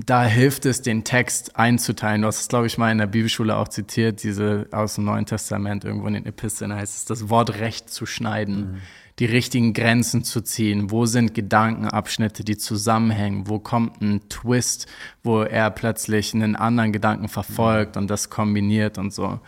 da 0.06 0.24
hilft 0.24 0.66
es, 0.66 0.82
den 0.82 1.04
Text 1.04 1.56
einzuteilen. 1.56 2.22
Du 2.22 2.28
hast 2.28 2.40
es, 2.40 2.48
glaube 2.48 2.66
ich, 2.66 2.78
mal 2.78 2.92
in 2.92 2.98
der 2.98 3.06
Bibelschule 3.06 3.56
auch 3.56 3.68
zitiert, 3.68 4.22
diese 4.22 4.66
aus 4.70 4.94
dem 4.94 5.04
Neuen 5.04 5.26
Testament, 5.26 5.84
irgendwo 5.84 6.06
in 6.06 6.14
den 6.14 6.26
Episteln 6.26 6.74
heißt 6.74 6.96
es, 6.96 7.04
das 7.04 7.28
Wort 7.28 7.58
recht 7.58 7.90
zu 7.90 8.06
schneiden, 8.06 8.56
mhm. 8.56 8.76
die 9.18 9.24
richtigen 9.24 9.72
Grenzen 9.72 10.22
zu 10.22 10.42
ziehen. 10.42 10.90
Wo 10.90 11.06
sind 11.06 11.34
Gedankenabschnitte, 11.34 12.44
die 12.44 12.56
zusammenhängen? 12.56 13.48
Wo 13.48 13.58
kommt 13.58 14.00
ein 14.00 14.28
Twist, 14.28 14.86
wo 15.24 15.42
er 15.42 15.70
plötzlich 15.70 16.34
einen 16.34 16.54
anderen 16.54 16.92
Gedanken 16.92 17.28
verfolgt 17.28 17.96
mhm. 17.96 18.02
und 18.02 18.10
das 18.10 18.30
kombiniert 18.30 18.96
und 18.96 19.12
so. 19.12 19.40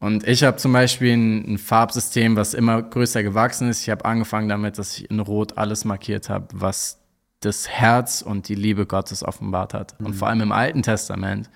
Und 0.00 0.26
ich 0.26 0.42
habe 0.42 0.56
zum 0.56 0.72
Beispiel 0.72 1.12
ein, 1.12 1.52
ein, 1.52 1.58
Farbsystem, 1.58 2.34
was 2.34 2.54
immer 2.54 2.82
größer 2.82 3.22
gewachsen 3.22 3.68
ist. 3.68 3.82
Ich 3.82 3.90
habe 3.90 4.04
angefangen 4.04 4.48
damit, 4.48 4.76
dass 4.76 4.98
ich 4.98 5.08
in 5.08 5.20
Rot 5.20 5.58
alles 5.58 5.84
markiert 5.84 6.28
habe, 6.28 6.48
was 6.52 7.01
das 7.44 7.68
Herz 7.68 8.22
und 8.22 8.48
die 8.48 8.54
Liebe 8.54 8.86
Gottes 8.86 9.22
offenbart 9.22 9.74
hat. 9.74 9.98
Mhm. 10.00 10.06
Und 10.06 10.12
vor 10.14 10.28
allem 10.28 10.40
im 10.40 10.52
Alten 10.52 10.82
Testament. 10.82 11.50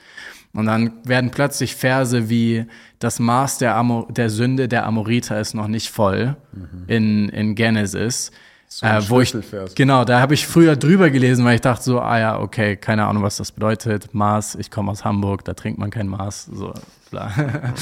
Und 0.53 0.67
dann 0.67 0.93
werden 1.05 1.31
plötzlich 1.31 1.77
Verse 1.77 2.29
wie 2.31 2.67
das 2.99 3.19
Maß 3.19 3.59
der, 3.59 3.77
Amor 3.77 4.07
der 4.11 4.31
Sünde 4.31 4.69
der 4.69 4.87
Amoriter 4.87 5.39
ist 5.39 5.55
noch 5.55 5.69
nicht 5.69 5.91
voll 5.91 6.37
mhm. 6.53 6.85
in, 6.87 7.29
in 7.29 7.55
Genesis. 7.55 8.31
So 8.69 8.85
äh, 8.85 9.09
wo 9.09 9.21
ich, 9.21 9.35
genau, 9.75 10.05
da 10.05 10.21
habe 10.21 10.35
ich 10.35 10.47
früher 10.47 10.77
drüber 10.77 11.11
gelesen, 11.11 11.45
weil 11.45 11.55
ich 11.55 11.61
dachte 11.61 11.85
so, 11.85 12.01
ah 12.01 12.19
ja, 12.19 12.39
okay, 12.39 12.77
keine 12.77 13.07
Ahnung, 13.07 13.23
was 13.23 13.37
das 13.37 13.53
bedeutet. 13.53 14.13
Maß, 14.13 14.57
ich 14.57 14.71
komme 14.71 14.91
aus 14.91 15.05
Hamburg, 15.05 15.45
da 15.45 15.55
trinkt 15.55 15.79
man 15.79 15.91
kein 15.91 16.09
Maß. 16.09 16.51
So, 16.53 16.75
bla. 17.11 17.33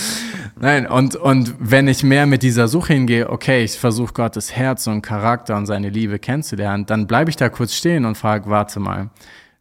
Nein, 0.60 0.86
und, 0.86 1.16
und 1.16 1.54
wenn 1.58 1.88
ich 1.88 2.04
mehr 2.04 2.26
mit 2.26 2.42
dieser 2.42 2.68
Suche 2.68 2.92
hingehe, 2.92 3.30
okay, 3.30 3.64
ich 3.64 3.78
versuche 3.78 4.12
Gottes 4.12 4.52
Herz 4.52 4.86
und 4.86 5.02
Charakter 5.02 5.56
und 5.56 5.66
seine 5.66 5.88
Liebe 5.88 6.18
kennenzulernen, 6.18 6.84
dann 6.86 7.06
bleibe 7.06 7.30
ich 7.30 7.36
da 7.36 7.48
kurz 7.48 7.74
stehen 7.74 8.04
und 8.04 8.16
frage, 8.16 8.50
warte 8.50 8.78
mal. 8.78 9.10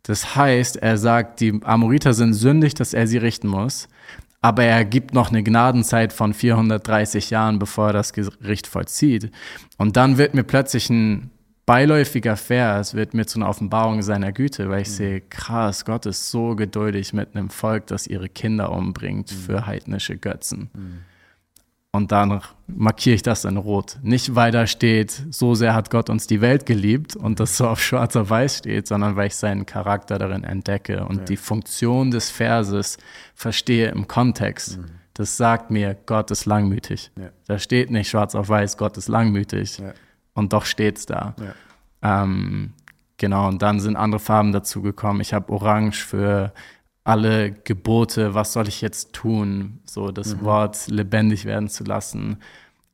Das 0.04 0.36
heißt, 0.36 0.76
er 0.76 0.98
sagt, 0.98 1.40
die 1.40 1.62
Amoriter 1.64 2.14
sind 2.14 2.34
sündig, 2.34 2.74
dass 2.74 2.94
er 2.94 3.08
sie 3.08 3.18
richten 3.18 3.48
muss 3.48 3.88
aber 4.44 4.66
er 4.66 4.84
gibt 4.84 5.14
noch 5.14 5.30
eine 5.30 5.42
Gnadenzeit 5.42 6.12
von 6.12 6.34
430 6.34 7.30
Jahren, 7.30 7.60
bevor 7.60 7.88
er 7.88 7.94
das 7.94 8.12
Gericht 8.12 8.68
vollzieht. 8.68 9.32
Und 9.78 9.96
dann 9.96 10.18
wird 10.18 10.34
mir 10.34 10.44
plötzlich 10.44 10.90
ein 10.90 11.32
beiläufiger 11.66 12.36
Vers, 12.36 12.94
wird 12.94 13.14
mir 13.14 13.26
zu 13.26 13.40
einer 13.40 13.48
Offenbarung 13.48 14.02
seiner 14.02 14.34
Güte, 14.34 14.70
weil 14.70 14.82
ich 14.82 14.90
mhm. 14.90 14.94
sehe, 14.94 15.22
krass, 15.22 15.86
Gott 15.86 16.06
ist 16.06 16.30
so 16.30 16.58
geduldig 16.58 17.14
mit 17.14 17.38
einem 17.38 17.50
Volk, 17.50 17.88
das 17.88 18.06
ihre 18.06 18.28
Kinder 18.28 18.74
umbringt 18.74 19.32
mhm. 19.32 19.36
für 19.36 19.66
heidnische 19.66 20.18
Götzen. 20.18 20.70
Mhm. 20.74 20.98
Und 21.96 22.12
dann 22.12 22.42
markiere 22.66 23.16
ich 23.16 23.22
das 23.22 23.46
in 23.46 23.56
Rot. 23.56 24.00
Nicht, 24.02 24.34
weil 24.34 24.52
da 24.52 24.66
steht, 24.66 25.12
so 25.30 25.54
sehr 25.54 25.76
hat 25.76 25.92
Gott 25.92 26.10
uns 26.10 26.26
die 26.26 26.42
Welt 26.42 26.66
geliebt 26.66 27.16
und 27.16 27.40
das 27.40 27.56
so 27.56 27.68
auf 27.68 27.80
schwarzer 27.80 28.28
Weiß 28.28 28.58
steht, 28.58 28.88
sondern 28.88 29.16
weil 29.16 29.28
ich 29.28 29.36
seinen 29.36 29.68
Charakter 29.68 30.18
darin 30.18 30.44
entdecke 30.44 31.06
und 31.06 31.18
ja. 31.18 31.24
die 31.26 31.38
Funktion 31.38 32.10
des 32.10 32.32
Verses 32.32 32.98
verstehe 33.36 33.90
im 33.90 34.08
Kontext. 34.08 34.80
Mhm. 34.80 34.86
Das 35.14 35.38
sagt 35.38 35.70
mir, 35.70 35.96
Gott 36.08 36.32
ist 36.32 36.46
langmütig. 36.46 37.12
Ja. 37.16 37.30
Da 37.46 37.60
steht 37.60 37.92
nicht 37.92 38.10
schwarz 38.10 38.34
auf 38.34 38.50
weiß, 38.50 38.78
Gott 38.78 38.98
ist 38.98 39.08
langmütig. 39.08 39.78
Ja. 39.78 39.94
Und 40.34 40.52
doch 40.52 40.66
steht 40.66 40.98
es 40.98 41.06
da. 41.06 41.36
Ähm, 42.02 42.74
genau, 43.18 43.48
und 43.50 43.62
dann 43.62 43.80
sind 43.80 43.98
andere 43.98 44.20
Farben 44.20 44.52
dazu 44.52 44.82
gekommen. 44.82 45.22
Ich 45.22 45.32
habe 45.32 45.54
Orange 45.54 46.04
für 46.04 46.54
alle 47.04 47.52
Gebote, 47.52 48.34
was 48.34 48.54
soll 48.54 48.68
ich 48.68 48.82
jetzt 48.82 49.14
tun, 49.14 49.80
so 49.86 50.12
das 50.12 50.36
mhm. 50.36 50.42
Wort 50.44 50.88
lebendig 50.88 51.46
werden 51.46 51.68
zu 51.70 51.84
lassen. 51.84 52.38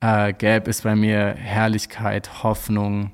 Äh, 0.02 0.34
gelb 0.34 0.68
ist 0.68 0.84
bei 0.84 0.96
mir 0.96 1.36
Herrlichkeit, 1.36 2.44
Hoffnung, 2.44 3.12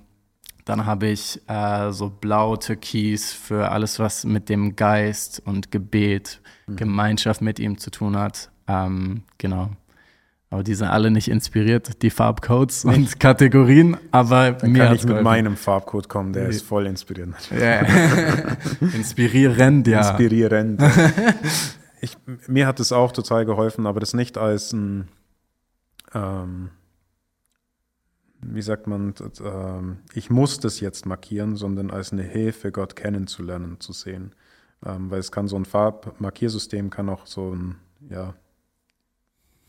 Dann 0.66 0.88
habe 0.88 1.08
ich 1.08 1.42
äh, 1.48 1.92
so 1.92 2.10
blau, 2.10 2.56
türkis 2.56 3.34
für 3.34 3.70
alles, 3.70 4.00
was 4.00 4.24
mit 4.24 4.50
dem 4.50 4.76
Geist 4.76 5.42
und 5.46 5.72
Gebet, 5.72 6.42
mhm. 6.66 6.76
Gemeinschaft 6.78 7.42
mit 7.42 7.60
ihm 7.60 7.78
zu 7.78 7.92
tun 7.92 8.18
hat. 8.18 8.50
Ähm, 8.68 9.24
genau. 9.38 9.70
Aber 10.56 10.64
die 10.64 10.74
sind 10.74 10.88
alle 10.88 11.12
nicht 11.12 11.28
inspiriert, 11.28 12.02
die 12.02 12.10
Farbcodes 12.10 12.86
und 12.86 13.20
Kategorien. 13.20 13.98
Aber 14.12 14.54
Dann 14.54 14.72
mir 14.72 14.86
kann 14.86 14.96
ich 14.96 15.04
mit 15.04 15.22
meinem 15.22 15.58
Farbcode 15.58 16.08
kommen, 16.08 16.32
der 16.32 16.48
ist 16.48 16.62
voll 16.62 16.86
inspirierend. 16.88 17.36
Ja. 17.52 17.82
Inspirierend, 18.94 19.86
ja. 19.86 20.00
Inspirierend. 20.10 20.82
Ich, 22.02 22.16
mir 22.48 22.68
hat 22.68 22.80
es 22.80 22.92
auch 22.92 23.12
total 23.12 23.46
geholfen, 23.46 23.88
aber 23.88 24.00
das 24.00 24.14
nicht 24.14 24.38
als 24.38 24.72
ein, 24.74 25.08
ähm, 26.14 26.70
wie 28.42 28.62
sagt 28.62 28.86
man, 28.86 29.14
ähm, 29.44 29.98
ich 30.14 30.30
muss 30.30 30.60
das 30.60 30.80
jetzt 30.80 31.06
markieren, 31.06 31.56
sondern 31.56 31.90
als 31.90 32.14
eine 32.14 32.24
Hilfe, 32.24 32.72
Gott 32.72 32.96
kennenzulernen, 32.96 33.80
zu 33.80 33.92
sehen. 33.92 34.36
Ähm, 34.86 35.10
weil 35.10 35.20
es 35.20 35.32
kann 35.32 35.48
so 35.48 35.58
ein 35.58 35.66
Farbmarkiersystem 35.66 36.92
kann 36.92 37.10
auch 37.10 37.26
so 37.26 37.56
ein, 37.56 37.78
ja, 38.10 38.36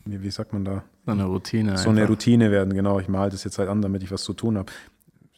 wie, 0.09 0.21
wie 0.21 0.31
sagt 0.31 0.53
man 0.53 0.65
da? 0.65 0.83
So 1.05 1.11
eine 1.11 1.25
Routine. 1.25 1.71
So 1.71 1.89
einfach. 1.89 1.91
eine 1.91 2.07
Routine 2.07 2.51
werden, 2.51 2.73
genau. 2.73 2.99
Ich 2.99 3.07
male 3.07 3.31
das 3.31 3.43
jetzt 3.43 3.57
halt 3.59 3.69
an, 3.69 3.81
damit 3.81 4.03
ich 4.03 4.11
was 4.11 4.23
zu 4.23 4.33
tun 4.33 4.57
habe. 4.57 4.71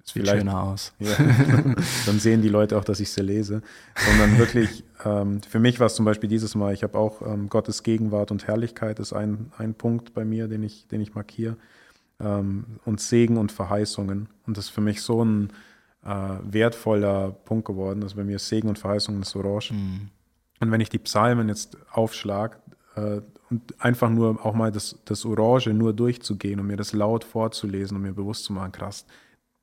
Sieht 0.04 0.28
schöner 0.28 0.64
aus. 0.64 0.94
Ja, 0.98 1.16
dann 2.06 2.20
sehen 2.20 2.42
die 2.42 2.50
Leute 2.50 2.78
auch, 2.78 2.84
dass 2.84 3.00
ich 3.00 3.12
sie 3.12 3.22
lese. 3.22 3.62
Sondern 3.96 4.38
wirklich, 4.40 4.84
ähm, 5.06 5.42
für 5.42 5.60
mich 5.60 5.80
war 5.80 5.88
es 5.88 5.96
zum 5.96 6.06
Beispiel 6.06 6.30
dieses 6.30 6.56
Mal, 6.56 6.74
ich 6.74 6.84
habe 6.84 6.98
auch 6.98 7.22
ähm, 7.22 7.50
Gottes 7.50 7.84
Gegenwart 7.84 8.32
und 8.32 8.48
Herrlichkeit 8.48 9.00
ist 9.00 9.14
ein, 9.14 9.52
ein 9.58 9.76
Punkt 9.76 10.14
bei 10.14 10.26
mir, 10.26 10.48
den 10.48 10.64
ich, 10.64 10.88
den 10.88 11.02
ich 11.02 11.14
markiere. 11.14 11.58
Ähm, 12.20 12.66
und 12.86 13.00
Segen 13.00 13.38
und 13.38 13.52
Verheißungen. 13.52 14.30
Und 14.48 14.58
das 14.58 14.66
ist 14.66 14.72
für 14.72 14.82
mich 14.82 15.02
so 15.02 15.24
ein 15.24 15.52
äh, 16.04 16.38
wertvoller 16.44 17.32
Punkt 17.32 17.66
geworden. 17.66 18.02
dass 18.02 18.16
bei 18.16 18.24
mir 18.24 18.40
Segen 18.40 18.68
und 18.68 18.80
Verheißungen 18.80 19.22
ist 19.22 19.36
Orange. 19.36 19.74
Mhm. 19.74 20.10
Und 20.60 20.72
wenn 20.72 20.82
ich 20.82 20.90
die 20.90 21.00
Psalmen 21.00 21.50
jetzt 21.50 21.78
aufschlage, 21.92 22.58
äh, 22.96 23.22
und 23.50 23.82
einfach 23.82 24.10
nur 24.10 24.46
auch 24.46 24.54
mal 24.54 24.72
das, 24.72 25.00
das 25.06 25.26
Orange 25.26 25.74
nur 25.74 25.94
durchzugehen 25.94 26.60
und 26.60 26.68
mir 26.68 26.78
das 26.78 26.94
laut 26.94 27.24
vorzulesen 27.24 27.98
und 27.98 28.04
mir 28.04 28.14
bewusst 28.14 28.44
zu 28.44 28.54
machen, 28.54 28.72
krass, 28.72 29.06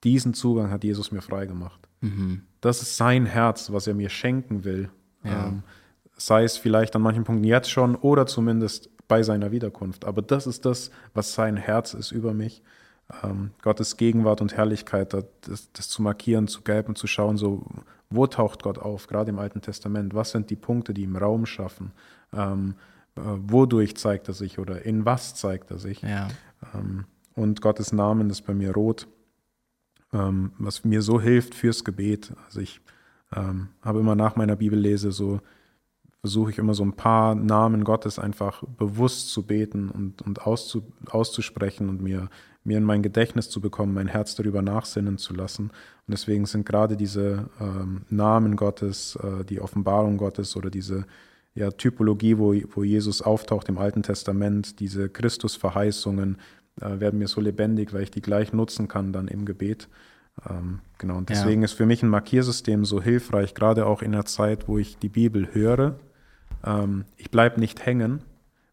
diesen 0.04 0.34
Zugang 0.34 0.70
hat 0.70 0.84
Jesus 0.84 1.12
mir 1.12 1.22
freigemacht. 1.22 1.88
Mhm. 2.00 2.42
Das 2.60 2.82
ist 2.82 2.96
sein 2.96 3.26
Herz, 3.26 3.72
was 3.72 3.86
er 3.86 3.94
mir 3.94 4.08
schenken 4.08 4.64
will. 4.64 4.90
Ja. 5.24 5.48
Ähm, 5.48 5.62
sei 6.16 6.44
es 6.44 6.56
vielleicht 6.56 6.96
an 6.96 7.02
manchen 7.02 7.24
Punkten 7.24 7.44
jetzt 7.44 7.70
schon 7.70 7.94
oder 7.94 8.26
zumindest 8.26 8.90
bei 9.08 9.22
seiner 9.22 9.52
Wiederkunft. 9.52 10.04
Aber 10.04 10.22
das 10.22 10.46
ist 10.46 10.64
das, 10.64 10.90
was 11.14 11.34
sein 11.34 11.56
Herz 11.56 11.94
ist 11.94 12.10
über 12.10 12.34
mich. 12.34 12.62
Ähm, 13.22 13.50
Gottes 13.62 13.96
Gegenwart 13.96 14.40
und 14.40 14.56
Herrlichkeit, 14.56 15.12
das, 15.12 15.70
das, 15.72 15.88
zu 15.88 16.02
markieren, 16.02 16.48
zu 16.48 16.62
gelben, 16.62 16.96
zu 16.96 17.06
schauen, 17.06 17.36
so, 17.36 17.64
wo 18.10 18.26
taucht 18.26 18.62
Gott 18.62 18.78
auf, 18.78 19.06
gerade 19.06 19.30
im 19.30 19.38
Alten 19.38 19.60
Testament? 19.60 20.14
Was 20.14 20.30
sind 20.30 20.50
die 20.50 20.56
Punkte, 20.56 20.92
die 20.92 21.02
ihm 21.02 21.16
Raum 21.16 21.46
schaffen? 21.46 21.92
Ähm, 22.32 22.74
äh, 22.74 22.95
wodurch 23.16 23.96
zeigt 23.96 24.28
er 24.28 24.34
sich 24.34 24.58
oder 24.58 24.84
in 24.84 25.04
was 25.04 25.34
zeigt 25.34 25.70
er 25.70 25.78
sich. 25.78 26.02
Ja. 26.02 26.28
Ähm, 26.74 27.04
und 27.34 27.60
Gottes 27.60 27.92
Namen 27.92 28.30
ist 28.30 28.42
bei 28.42 28.54
mir 28.54 28.72
rot, 28.72 29.08
ähm, 30.12 30.52
was 30.58 30.84
mir 30.84 31.02
so 31.02 31.20
hilft 31.20 31.54
fürs 31.54 31.84
Gebet. 31.84 32.32
Also 32.46 32.60
ich 32.60 32.80
ähm, 33.34 33.68
habe 33.82 34.00
immer 34.00 34.14
nach 34.14 34.36
meiner 34.36 34.56
Bibellese 34.56 35.12
so, 35.12 35.40
versuche 36.20 36.50
ich 36.50 36.58
immer 36.58 36.74
so 36.74 36.84
ein 36.84 36.94
paar 36.94 37.34
Namen 37.34 37.84
Gottes 37.84 38.18
einfach 38.18 38.62
bewusst 38.78 39.30
zu 39.30 39.46
beten 39.46 39.90
und, 39.90 40.22
und 40.22 40.42
auszu, 40.46 40.82
auszusprechen 41.10 41.88
und 41.88 42.02
mir, 42.02 42.28
mir 42.64 42.78
in 42.78 42.84
mein 42.84 43.02
Gedächtnis 43.02 43.48
zu 43.48 43.60
bekommen, 43.60 43.94
mein 43.94 44.08
Herz 44.08 44.34
darüber 44.34 44.62
nachsinnen 44.62 45.18
zu 45.18 45.34
lassen. 45.34 45.64
Und 45.64 46.12
deswegen 46.12 46.46
sind 46.46 46.66
gerade 46.66 46.96
diese 46.96 47.48
Namen 48.08 48.56
Gottes, 48.56 49.16
äh, 49.16 49.44
die 49.44 49.60
Offenbarung 49.60 50.16
Gottes 50.16 50.56
oder 50.56 50.70
diese 50.70 51.06
ja, 51.56 51.70
Typologie, 51.70 52.38
wo, 52.38 52.54
wo 52.74 52.84
Jesus 52.84 53.22
auftaucht 53.22 53.68
im 53.68 53.78
Alten 53.78 54.02
Testament, 54.02 54.78
diese 54.78 55.08
Christusverheißungen 55.08 56.36
äh, 56.80 57.00
werden 57.00 57.18
mir 57.18 57.28
so 57.28 57.40
lebendig, 57.40 57.92
weil 57.92 58.02
ich 58.02 58.10
die 58.10 58.20
gleich 58.20 58.52
nutzen 58.52 58.88
kann 58.88 59.12
dann 59.12 59.26
im 59.26 59.46
Gebet. 59.46 59.88
Ähm, 60.48 60.80
genau, 60.98 61.16
und 61.16 61.30
deswegen 61.30 61.62
ja. 61.62 61.64
ist 61.64 61.72
für 61.72 61.86
mich 61.86 62.02
ein 62.02 62.10
Markiersystem 62.10 62.84
so 62.84 63.02
hilfreich, 63.02 63.54
gerade 63.54 63.86
auch 63.86 64.02
in 64.02 64.12
der 64.12 64.26
Zeit, 64.26 64.68
wo 64.68 64.76
ich 64.76 64.98
die 64.98 65.08
Bibel 65.08 65.48
höre. 65.54 65.98
Ähm, 66.62 67.06
ich 67.16 67.30
bleibe 67.30 67.58
nicht 67.58 67.86
hängen, 67.86 68.20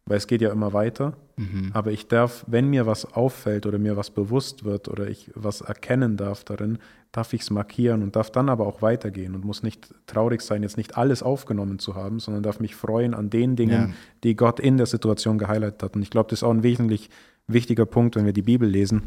weil 0.05 0.17
es 0.17 0.27
geht 0.27 0.41
ja 0.41 0.51
immer 0.51 0.73
weiter. 0.73 1.13
Mhm. 1.37 1.71
Aber 1.73 1.91
ich 1.91 2.09
darf, 2.09 2.43
wenn 2.47 2.69
mir 2.69 2.85
was 2.85 3.13
auffällt 3.13 3.65
oder 3.65 3.79
mir 3.79 3.95
was 3.95 4.09
bewusst 4.09 4.65
wird 4.65 4.89
oder 4.89 5.07
ich 5.07 5.31
was 5.35 5.61
erkennen 5.61 6.17
darf 6.17 6.43
darin, 6.43 6.79
darf 7.13 7.31
ich 7.31 7.41
es 7.41 7.51
markieren 7.51 8.01
und 8.01 8.15
darf 8.15 8.31
dann 8.31 8.49
aber 8.49 8.67
auch 8.67 8.81
weitergehen 8.81 9.35
und 9.35 9.45
muss 9.45 9.63
nicht 9.63 9.93
traurig 10.07 10.41
sein, 10.41 10.63
jetzt 10.63 10.77
nicht 10.77 10.97
alles 10.97 11.23
aufgenommen 11.23 11.79
zu 11.79 11.95
haben, 11.95 12.19
sondern 12.19 12.43
darf 12.43 12.59
mich 12.59 12.75
freuen 12.75 13.13
an 13.13 13.29
den 13.29 13.55
Dingen, 13.55 13.89
ja. 13.89 13.95
die 14.23 14.35
Gott 14.35 14.59
in 14.59 14.77
der 14.77 14.87
Situation 14.87 15.37
gehighlightet 15.37 15.83
hat. 15.83 15.95
Und 15.95 16.01
ich 16.01 16.09
glaube, 16.09 16.29
das 16.31 16.39
ist 16.39 16.43
auch 16.43 16.51
ein 16.51 16.63
wesentlich 16.63 17.09
wichtiger 17.47 17.85
Punkt, 17.85 18.15
wenn 18.15 18.25
wir 18.25 18.33
die 18.33 18.41
Bibel 18.41 18.67
lesen. 18.67 19.03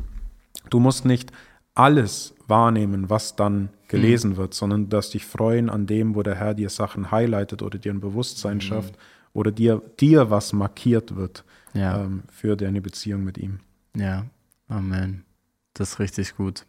Du 0.71 0.79
musst 0.79 1.05
nicht 1.05 1.33
alles 1.75 2.35
wahrnehmen, 2.47 3.11
was 3.11 3.35
dann 3.35 3.71
gelesen 3.89 4.33
mhm. 4.33 4.37
wird, 4.37 4.55
sondern 4.55 4.89
darfst 4.89 5.13
dich 5.13 5.27
freuen 5.27 5.69
an 5.69 5.87
dem, 5.87 6.15
wo 6.15 6.23
der 6.23 6.37
Herr 6.37 6.55
dir 6.55 6.71
Sachen 6.71 7.11
highlightet 7.11 7.61
oder 7.61 7.79
dir 7.79 7.93
ein 7.93 8.01
Bewusstsein 8.01 8.59
mhm. 8.59 8.63
schafft 8.63 8.97
oder 9.33 9.51
dir, 9.51 9.83
dir 9.99 10.31
was 10.31 10.53
markiert 10.53 11.17
wird 11.17 11.45
ja. 11.75 12.05
ähm, 12.05 12.23
für 12.31 12.57
deine 12.57 12.81
Beziehung 12.81 13.25
mit 13.25 13.37
ihm. 13.37 13.59
Ja, 13.97 14.27
Amen. 14.69 15.25
Das 15.75 15.93
ist 15.93 15.99
richtig 15.99 16.37
gut. 16.37 16.65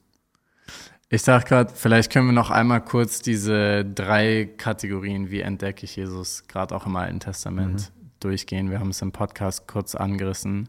Ich 1.09 1.21
sage 1.21 1.45
gerade, 1.45 1.73
vielleicht 1.73 2.11
können 2.11 2.27
wir 2.27 2.33
noch 2.33 2.51
einmal 2.51 2.81
kurz 2.83 3.21
diese 3.21 3.85
drei 3.85 4.49
Kategorien, 4.57 5.31
wie 5.31 5.39
entdecke 5.39 5.85
ich 5.85 5.95
Jesus, 5.95 6.47
gerade 6.47 6.75
auch 6.75 6.85
im 6.85 6.97
Alten 6.97 7.21
Testament, 7.21 7.91
mhm. 7.95 8.09
durchgehen. 8.19 8.69
Wir 8.69 8.79
haben 8.79 8.89
es 8.89 9.01
im 9.01 9.13
Podcast 9.13 9.67
kurz 9.67 9.95
angerissen. 9.95 10.67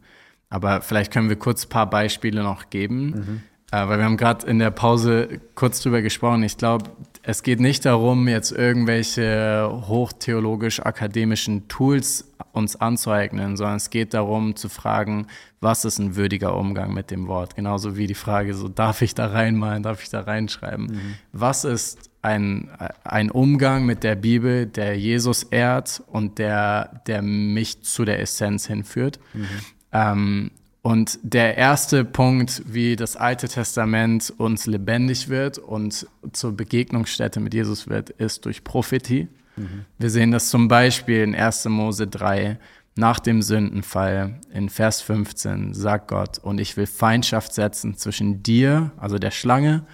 Aber 0.49 0.81
vielleicht 0.81 1.13
können 1.13 1.29
wir 1.29 1.37
kurz 1.37 1.67
ein 1.67 1.69
paar 1.71 1.91
Beispiele 1.91 2.45
noch 2.45 2.71
geben. 2.71 3.07
Mhm. 3.07 3.43
Äh, 3.73 3.89
weil 3.89 3.99
wir 3.99 4.05
haben 4.05 4.17
gerade 4.17 4.47
in 4.47 4.61
der 4.61 4.71
Pause 4.71 5.41
kurz 5.57 5.83
drüber 5.83 6.03
gesprochen. 6.03 6.45
Ich 6.45 6.57
glaube, 6.57 6.91
es 7.29 7.43
geht 7.43 7.61
nicht 7.61 7.85
darum, 7.85 8.27
jetzt 8.27 8.53
irgendwelche 8.53 9.71
hochtheologisch-akademischen 9.87 11.69
Tools 11.69 12.33
uns 12.53 12.77
anzueignen, 12.77 13.59
sondern 13.59 13.77
es 13.77 13.91
geht 13.91 14.15
darum 14.15 14.57
zu 14.57 14.71
fragen, 14.71 15.27
was 15.61 15.85
ist 15.85 15.99
ein 15.99 16.17
würdiger 16.17 16.57
Umgang 16.57 16.95
mit 16.95 17.11
dem 17.11 17.29
Wort? 17.29 17.55
Genauso 17.55 17.99
wie 17.99 18.07
die 18.07 18.15
Frage, 18.15 18.55
so 18.55 18.69
darf 18.69 19.03
ich 19.03 19.15
da 19.15 19.27
reinmalen, 19.27 19.83
darf 19.83 20.03
ich 20.03 20.09
da 20.09 20.23
reinschreiben? 20.23 20.87
Mhm. 20.87 21.15
Was 21.33 21.65
ist 21.65 22.09
ein, 22.23 22.71
ein 23.05 23.31
Umgang 23.31 23.85
mit 23.85 24.05
der 24.05 24.15
Bibel, 24.15 24.65
der 24.65 24.99
Jesus 24.99 25.43
ehrt 25.43 26.03
und 26.07 26.39
der, 26.39 27.03
der 27.07 27.21
mich 27.21 27.83
zu 27.83 28.07
der 28.07 28.21
Essenz 28.21 28.67
hinführt? 28.67 29.21
Mhm. 29.35 29.47
Ähm, 29.93 30.51
und 30.89 31.19
der 31.23 31.59
erste 31.59 32.03
Punkt, 32.03 32.63
wie 32.65 32.97
das 32.97 33.15
Alte 33.15 33.47
Testament 33.47 34.33
uns 34.39 34.65
lebendig 34.65 35.29
wird 35.29 35.59
und 35.59 36.07
zur 36.33 36.57
Begegnungsstätte 36.57 37.41
mit 37.41 37.53
Jesus 37.53 37.91
wird, 37.91 38.09
ist 38.09 38.47
durch 38.47 38.65
Prophetie. 38.65 39.29
Mhm. 39.57 39.85
Wir 39.99 40.09
sehen 40.09 40.31
das 40.31 40.49
zum 40.49 40.67
Beispiel 40.67 41.25
in 41.25 41.35
1. 41.35 41.67
Mose 41.67 42.07
3, 42.07 42.59
nach 42.97 43.21
dem 43.21 43.43
Sündenfall, 43.43 44.41
in 44.51 44.71
Vers 44.71 45.03
15, 45.03 45.75
sagt 45.75 46.09
Gott, 46.09 46.39
und 46.39 46.59
ich 46.59 46.79
will 46.79 46.87
Feindschaft 46.87 47.53
setzen 47.53 47.99
zwischen 47.99 48.43
dir, 48.43 48.93
also 48.97 49.19
der 49.19 49.31
Schlange, 49.31 49.85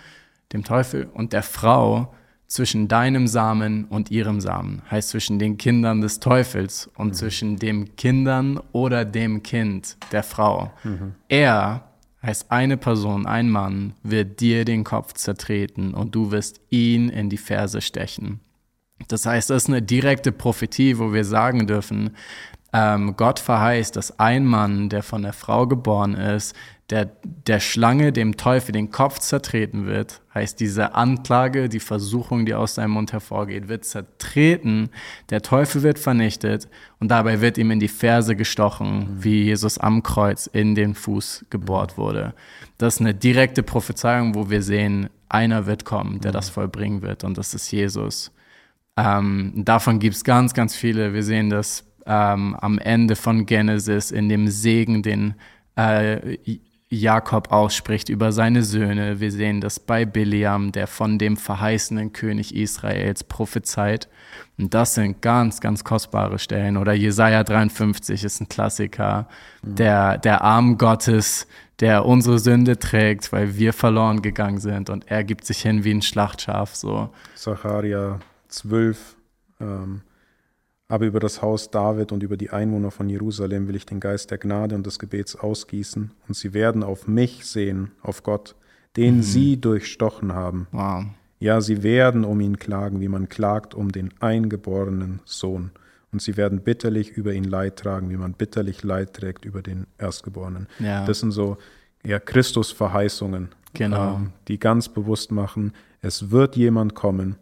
dem 0.53 0.63
Teufel, 0.63 1.11
und 1.13 1.33
der 1.33 1.43
Frau, 1.43 2.15
zwischen 2.47 2.89
deinem 2.89 3.27
Samen 3.27 3.85
und 3.87 4.11
ihrem 4.11 4.41
Samen, 4.41 4.83
heißt 4.91 5.11
zwischen 5.11 5.39
den 5.39 5.57
Kindern 5.59 6.01
des 6.01 6.21
Teufels 6.21 6.91
und 6.97 7.09
mhm. 7.09 7.15
zwischen 7.15 7.57
den 7.57 7.97
Kindern 7.97 8.61
oder 8.73 9.05
dem 9.05 9.43
Kind 9.43 9.97
der 10.13 10.23
Frau. 10.23 10.73
Mhm. 10.85 11.15
Er 11.29 11.89
heißt 12.23 12.51
eine 12.51 12.77
Person, 12.77 13.27
ein 13.27 13.51
Mann, 13.51 13.95
wird 14.03 14.41
dir 14.41 14.65
den 14.65 14.85
Kopf 14.85 15.15
zertreten 15.15 15.95
und 15.95 16.15
du 16.15 16.31
wirst 16.31 16.61
ihn 16.71 17.09
in 17.09 17.29
die 17.29 17.37
Ferse 17.37 17.81
stechen. 17.81 18.41
Das 19.09 19.27
heißt, 19.27 19.51
das 19.51 19.65
ist 19.65 19.69
eine 19.69 19.83
direkte 19.83 20.33
Prophetie, 20.33 20.99
wo 20.99 21.13
wir 21.13 21.25
sagen 21.25 21.67
dürfen, 21.67 22.17
ähm, 22.75 23.15
Gott 23.17 23.39
verheißt, 23.39 23.95
dass 23.95 24.19
ein 24.19 24.45
Mann, 24.45 24.89
der 24.89 25.05
von 25.05 25.23
der 25.23 25.33
Frau 25.33 25.69
geboren 25.69 26.15
ist, 26.15 26.57
der, 26.91 27.13
der 27.23 27.61
Schlange, 27.61 28.13
dem 28.13 28.37
Teufel, 28.37 28.73
den 28.73 28.91
Kopf 28.91 29.21
zertreten 29.21 29.87
wird, 29.87 30.21
heißt 30.35 30.59
diese 30.59 30.97
Anklage, 30.97 31.69
die 31.69 31.79
Versuchung, 31.79 32.45
die 32.45 32.53
aus 32.53 32.75
seinem 32.75 32.91
Mund 32.91 33.13
hervorgeht, 33.13 33.69
wird 33.69 33.85
zertreten, 33.85 34.91
der 35.31 35.41
Teufel 35.41 35.85
wird 35.85 36.01
vernichtet 36.01 36.69
und 36.99 37.13
dabei 37.13 37.41
wird 37.41 37.59
ihm 37.59 37.71
in 37.71 37.79
die 37.79 37.89
Ferse 37.89 38.35
gestochen, 38.35 38.99
mhm. 38.99 39.25
wie 39.25 39.45
Jesus 39.45 39.79
am 39.79 40.03
Kreuz 40.03 40.49
in 40.49 40.75
den 40.75 40.95
Fuß 40.97 41.47
gebohrt 41.51 41.97
mhm. 41.97 42.03
wurde. 42.03 42.35
Das 42.77 42.97
ist 42.97 43.01
eine 43.01 43.15
direkte 43.15 43.63
Prophezeiung, 43.63 44.35
wo 44.35 44.51
wir 44.51 44.63
sehen, 44.63 45.09
einer 45.29 45.67
wird 45.67 45.85
kommen, 45.85 46.21
der 46.21 46.33
mhm. 46.33 46.35
das 46.35 46.51
vollbringen 46.51 47.03
wird 47.03 47.23
und 47.23 47.39
das 47.39 47.55
ist 47.55 47.71
Jesus. 47.71 48.33
Ähm, 48.97 49.53
davon 49.65 50.01
gibt 50.01 50.17
es 50.17 50.25
ganz, 50.25 50.55
ganz 50.55 50.75
viele. 50.75 51.15
Wir 51.15 51.23
sehen 51.23 51.51
das 51.51 51.85
ähm, 52.07 52.57
am 52.61 52.79
Ende 52.79 53.17
von 53.17 53.47
Genesis 53.47 54.11
in 54.11 54.29
dem 54.29 54.49
Segen, 54.49 55.03
den 55.03 55.35
äh, 55.77 56.39
Jakob 56.89 57.51
ausspricht 57.51 58.09
über 58.09 58.33
seine 58.33 58.63
Söhne. 58.63 59.21
Wir 59.21 59.33
sehen 59.33 59.61
das 59.61 59.81
bei 59.81 60.05
Biliam, 60.05 60.73
der 60.73 60.87
von 60.87 61.19
dem 61.19 61.37
verheißenen 61.37 62.13
König 62.13 62.55
Israels 62.55 63.25
prophezeit. 63.25 64.09
Und 64.59 64.75
das 64.75 64.95
sind 64.95 65.21
ganz, 65.21 65.61
ganz 65.61 65.83
kostbare 65.83 66.39
Stellen. 66.39 66.77
Oder 66.77 66.93
Jesaja 66.93 67.43
53 67.43 68.23
ist 68.23 68.41
ein 68.41 68.49
Klassiker. 68.49 69.29
Mhm. 69.63 69.75
Der, 69.75 70.19
der 70.19 70.43
Arm 70.43 70.79
Gottes, 70.79 71.49
der 71.81 72.07
unsere 72.07 72.39
Sünde 72.39 72.79
trägt, 72.79 73.33
weil 73.33 73.57
wir 73.57 73.73
verloren 73.73 74.23
gegangen 74.23 74.59
sind. 74.59 74.91
Und 74.91 75.11
er 75.11 75.25
gibt 75.25 75.45
sich 75.45 75.63
hin 75.63 75.85
wie 75.85 75.93
ein 75.93 76.03
Schlachtschaf. 76.03 76.75
So. 76.75 77.11
Zacharia 77.35 78.21
12. 78.49 79.17
Ähm 79.61 80.03
aber 80.89 81.07
über 81.07 81.21
das 81.21 81.43
Haus 81.43 81.71
David 81.71 82.13
und 82.13 82.23
über 82.23 82.37
die 82.37 82.51
Einwohner 82.51 82.91
von 82.91 83.09
Jerusalem 83.09 83.69
will 83.69 83.77
ich 83.77 83.87
den 83.87 84.01
Geist 84.01 84.31
der 84.31 84.39
Gnade 84.39 84.75
und 84.75 84.87
des 84.87 84.99
Gebets 84.99 85.37
ausgießen, 85.37 86.13
und 86.29 86.35
sie 86.35 86.53
werden 86.53 86.83
auf 86.83 87.07
mich 87.07 87.47
sehen, 87.47 87.93
auf 88.03 88.23
Gott, 88.23 88.55
den 88.97 89.19
mhm. 89.19 89.23
sie 89.23 89.61
durchstochen 89.61 90.33
haben. 90.33 90.69
Wow. 90.73 91.05
Ja, 91.41 91.61
sie 91.61 91.83
werden 91.83 92.25
um 92.25 92.41
ihn 92.41 92.59
klagen, 92.59 93.01
wie 93.01 93.09
man 93.09 93.29
klagt 93.29 93.75
um 93.75 93.93
den 93.93 94.15
eingeborenen 94.21 95.21
Sohn. 95.25 95.73
Und 96.13 96.23
sie 96.23 96.37
werden 96.37 96.61
bitterlich 96.61 97.11
über 97.11 97.33
ihn 97.33 97.45
Leid 97.45 97.77
tragen, 97.77 98.09
wie 98.09 98.17
man 98.17 98.35
bitterlich 98.35 98.85
Leid 98.85 99.15
trägt 99.15 99.45
über 99.45 99.63
den 99.63 99.89
Erstgeborenen. 99.99 100.69
Ja. 100.79 101.05
Das 101.05 101.21
sind 101.21 101.33
so 101.33 101.59
ja, 102.05 102.21
Christus-Verheißungen, 102.21 103.49
genau. 103.73 104.15
ähm, 104.15 104.33
die 104.47 104.61
ganz 104.61 104.89
bewusst 104.89 105.33
machen, 105.33 105.73
es 106.01 106.31
wird 106.31 106.55
jemand 106.55 106.95
kommen, 106.95 107.37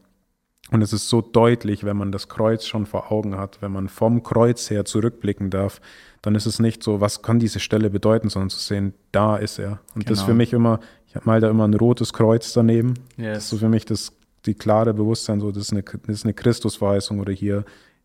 und 0.71 0.81
es 0.81 0.93
ist 0.93 1.09
so 1.09 1.21
deutlich, 1.21 1.85
wenn 1.85 1.97
man 1.97 2.13
das 2.13 2.29
Kreuz 2.29 2.65
schon 2.65 2.87
vor 2.87 3.13
Augen 3.13 3.37
hat, 3.37 3.61
wenn 3.61 3.73
man 3.73 3.89
vom 3.89 4.23
Kreuz 4.23 4.71
her 4.71 4.85
zurückblicken 4.85 5.51
darf, 5.51 5.81
dann 6.23 6.35
ist 6.35 6.47
es 6.47 6.61
nicht 6.61 6.83
so, 6.83 7.01
was 7.01 7.23
kann 7.23 7.41
diese 7.41 7.61
Stelle 7.61 7.91
bedeuten, 7.91 8.31
sondern 8.31 8.49
zu 8.49 8.61
sehen, 8.61 8.95
da 9.11 9.37
ist 9.37 9.59
er. 9.59 9.81
Und 9.95 10.05
genau. 10.05 10.09
das 10.09 10.19
ist 10.19 10.25
für 10.25 10.27
genau. 10.29 10.37
mich 10.39 10.53
immer, 10.53 10.81
ich 11.09 11.17
habe 11.17 11.27
mal 11.27 11.41
da 11.41 11.51
immer 11.51 11.67
ein 11.67 11.75
rotes 11.75 12.13
Kreuz 12.13 12.53
daneben. 12.53 12.95
Yes. 13.17 13.35
Das 13.35 13.45
ist 13.45 13.51
so 13.51 13.57
für 13.59 13.69
mich 13.69 13.85
das 13.85 14.13
die 14.47 14.55
klare 14.55 14.93
Bewusstsein, 14.95 15.41
so 15.41 15.53
das 15.53 15.65
ist 15.65 15.73
eine, 15.73 15.83
das 15.83 16.17
ist 16.17 16.25
eine 16.25 16.35
Christusverheißung 16.35 17.21
oder 17.21 17.33
hier, 17.33 17.65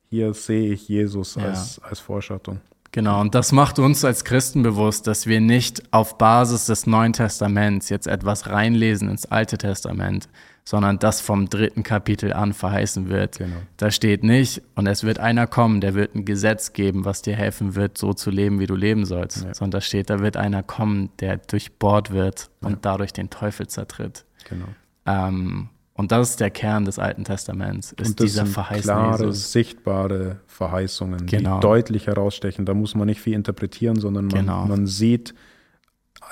hier 0.10 0.34
sehe 0.34 0.72
ich 0.72 0.88
Jesus 0.88 1.36
ja. 1.36 1.44
als, 1.44 1.80
als 1.80 2.00
Vorschattung. 2.00 2.62
Genau, 2.92 3.22
und 3.22 3.36
das 3.36 3.52
macht 3.52 3.80
uns 3.80 4.06
als 4.06 4.24
Christen 4.24 4.64
bewusst, 4.64 5.08
dass 5.08 5.28
wir 5.28 5.42
nicht 5.42 5.84
auf 5.92 6.18
Basis 6.18 6.66
des 6.66 6.88
Neuen 6.88 7.14
Testaments 7.14 7.90
jetzt 7.90 8.08
etwas 8.08 8.48
reinlesen 8.48 9.10
ins 9.10 9.26
Alte 9.26 9.58
Testament, 9.58 10.30
sondern 10.68 11.00
das 11.00 11.22
vom 11.22 11.48
dritten 11.48 11.82
Kapitel 11.84 12.34
an 12.34 12.52
verheißen 12.52 13.08
wird. 13.08 13.38
Genau. 13.38 13.56
Da 13.78 13.90
steht 13.90 14.26
nicht, 14.26 14.62
und 14.76 14.86
es 14.86 15.06
wird 15.06 15.18
einer 15.18 15.48
kommen, 15.48 15.80
der 15.80 15.94
wird 15.94 16.14
ein 16.14 16.26
Gesetz 16.26 16.74
geben, 16.74 17.06
was 17.06 17.22
dir 17.22 17.38
helfen 17.38 17.76
wird, 17.76 17.98
so 17.98 18.12
zu 18.12 18.32
leben, 18.32 18.60
wie 18.60 18.68
du 18.68 18.76
leben 18.76 19.06
sollst. 19.06 19.46
Ja. 19.46 19.54
Sondern 19.54 19.80
da 19.80 19.82
steht, 19.82 20.10
da 20.10 20.20
wird 20.20 20.36
einer 20.36 20.64
kommen, 20.64 21.10
der 21.22 21.38
durchbohrt 21.38 22.12
wird 22.12 22.50
und 22.60 22.72
ja. 22.72 22.78
dadurch 22.82 23.14
den 23.14 23.30
Teufel 23.30 23.68
zertritt. 23.68 24.26
Genau. 24.50 24.66
Ähm, 25.06 25.70
und 25.94 26.12
das 26.12 26.32
ist 26.32 26.42
der 26.42 26.52
Kern 26.52 26.84
des 26.84 27.00
Alten 27.00 27.24
Testaments, 27.24 27.94
ist 27.94 28.10
und 28.10 28.20
das 28.20 28.26
dieser 28.26 28.46
sind 28.46 28.82
klare, 28.82 29.28
Jesus. 29.28 29.54
sichtbare 29.54 30.42
Verheißungen, 30.48 31.28
genau. 31.28 31.56
die 31.56 31.62
deutlich 31.62 32.08
herausstechen. 32.08 32.66
Da 32.66 32.74
muss 32.74 32.94
man 32.94 33.06
nicht 33.06 33.22
viel 33.22 33.36
interpretieren, 33.36 33.98
sondern 34.02 34.26
man, 34.26 34.40
genau. 34.42 34.66
man 34.66 34.86
sieht, 34.86 35.34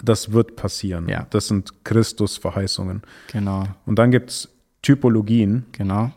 das 0.03 0.31
wird 0.31 0.55
passieren. 0.55 1.07
Ja. 1.07 1.27
Das 1.29 1.47
sind 1.47 1.83
Christus-Verheißungen. 1.83 3.01
Genau. 3.31 3.63
Und 3.85 3.99
dann 3.99 4.11
gibt 4.11 4.29
es 4.29 4.49
Typologien. 4.81 5.65
Genau. 5.71 6.11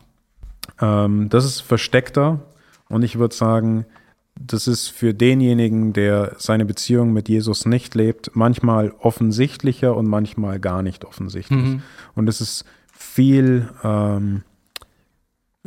Ähm, 0.80 1.28
das 1.28 1.44
ist 1.44 1.60
versteckter 1.60 2.40
und 2.88 3.02
ich 3.02 3.18
würde 3.18 3.34
sagen, 3.34 3.86
das 4.40 4.68
ist 4.68 4.88
für 4.88 5.14
denjenigen, 5.14 5.92
der 5.92 6.36
seine 6.38 6.64
Beziehung 6.64 7.12
mit 7.12 7.28
Jesus 7.28 7.66
nicht 7.66 7.94
lebt, 7.94 8.30
manchmal 8.34 8.92
offensichtlicher 9.00 9.96
und 9.96 10.06
manchmal 10.06 10.60
gar 10.60 10.82
nicht 10.82 11.04
offensichtlich. 11.04 11.58
Mhm. 11.58 11.82
Und 12.14 12.28
es 12.28 12.40
ist 12.40 12.64
viel 12.92 13.68
ähm, 13.82 14.42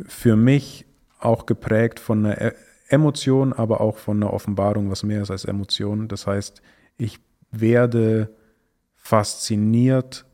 für 0.06 0.36
mich 0.36 0.86
auch 1.18 1.46
geprägt 1.46 2.00
von 2.00 2.24
einer 2.24 2.40
e-, 2.40 2.54
Emotion, 2.88 3.52
aber 3.52 3.80
auch 3.80 3.98
von 3.98 4.22
einer 4.22 4.32
Offenbarung, 4.32 4.90
was 4.90 5.02
mehr 5.02 5.22
ist 5.22 5.30
als 5.30 5.44
Emotion. 5.44 6.08
Das 6.08 6.26
heißt, 6.26 6.62
ich 6.96 7.20
werde 7.52 8.30
fasziniert 8.96 10.24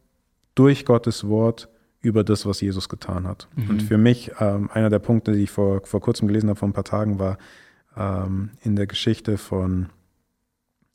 durch 0.54 0.84
Gottes 0.84 1.28
Wort 1.28 1.68
über 2.00 2.24
das, 2.24 2.46
was 2.46 2.60
Jesus 2.60 2.88
getan 2.88 3.26
hat. 3.26 3.48
Mhm. 3.56 3.70
Und 3.70 3.82
für 3.82 3.98
mich, 3.98 4.32
ähm, 4.40 4.70
einer 4.72 4.88
der 4.88 5.00
Punkte, 5.00 5.32
die 5.32 5.42
ich 5.42 5.50
vor, 5.50 5.84
vor 5.84 6.00
kurzem 6.00 6.28
gelesen 6.28 6.48
habe, 6.48 6.58
vor 6.58 6.68
ein 6.68 6.72
paar 6.72 6.84
Tagen, 6.84 7.18
war 7.18 7.38
ähm, 7.96 8.50
in 8.62 8.76
der 8.76 8.86
Geschichte 8.86 9.36
von 9.36 9.88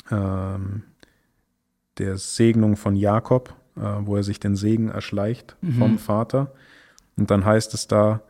ähm, 0.10 0.84
der 1.98 2.18
Segnung 2.18 2.76
von 2.76 2.96
Jakob, 2.96 3.54
äh, 3.76 3.82
wo 4.02 4.16
er 4.16 4.24
sich 4.24 4.40
den 4.40 4.56
Segen 4.56 4.90
erschleicht 4.90 5.56
mhm. 5.62 5.74
vom 5.74 5.98
Vater. 6.00 6.54
Und 7.18 7.30
dann 7.30 7.46
heißt 7.46 7.74
es 7.74 7.88
da, 7.88 8.22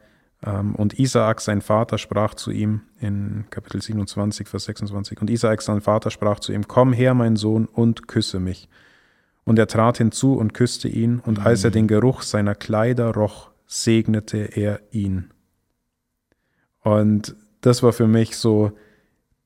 und 0.44 1.00
Isaak, 1.00 1.42
sein 1.42 1.62
Vater, 1.62 1.98
sprach 1.98 2.34
zu 2.34 2.52
ihm 2.52 2.82
in 3.00 3.46
Kapitel 3.50 3.82
27, 3.82 4.48
Vers 4.48 4.66
26. 4.66 5.22
Und 5.22 5.30
Isaak, 5.30 5.62
sein 5.62 5.82
Vater, 5.82 6.12
sprach 6.12 6.40
zu 6.40 6.52
ihm: 6.52 6.68
Komm 6.68 6.94
her, 6.94 7.14
mein 7.14 7.36
Sohn, 7.36 7.66
und 7.66 8.08
küsse 8.08 8.40
mich. 8.40 8.70
Und 9.46 9.60
er 9.60 9.68
trat 9.68 9.98
hinzu 9.98 10.34
und 10.34 10.54
küsste 10.54 10.88
ihn. 10.88 11.20
Und 11.20 11.40
mhm. 11.40 11.46
als 11.46 11.64
er 11.64 11.72
den 11.72 11.88
Geruch 11.88 12.22
seiner 12.22 12.56
Kleider 12.56 13.14
roch, 13.14 13.52
segnete 13.68 14.38
er 14.38 14.82
ihn. 14.92 15.32
Und 16.82 17.36
das 17.62 17.82
war 17.82 17.94
für 17.94 18.08
mich 18.08 18.38
so, 18.38 18.74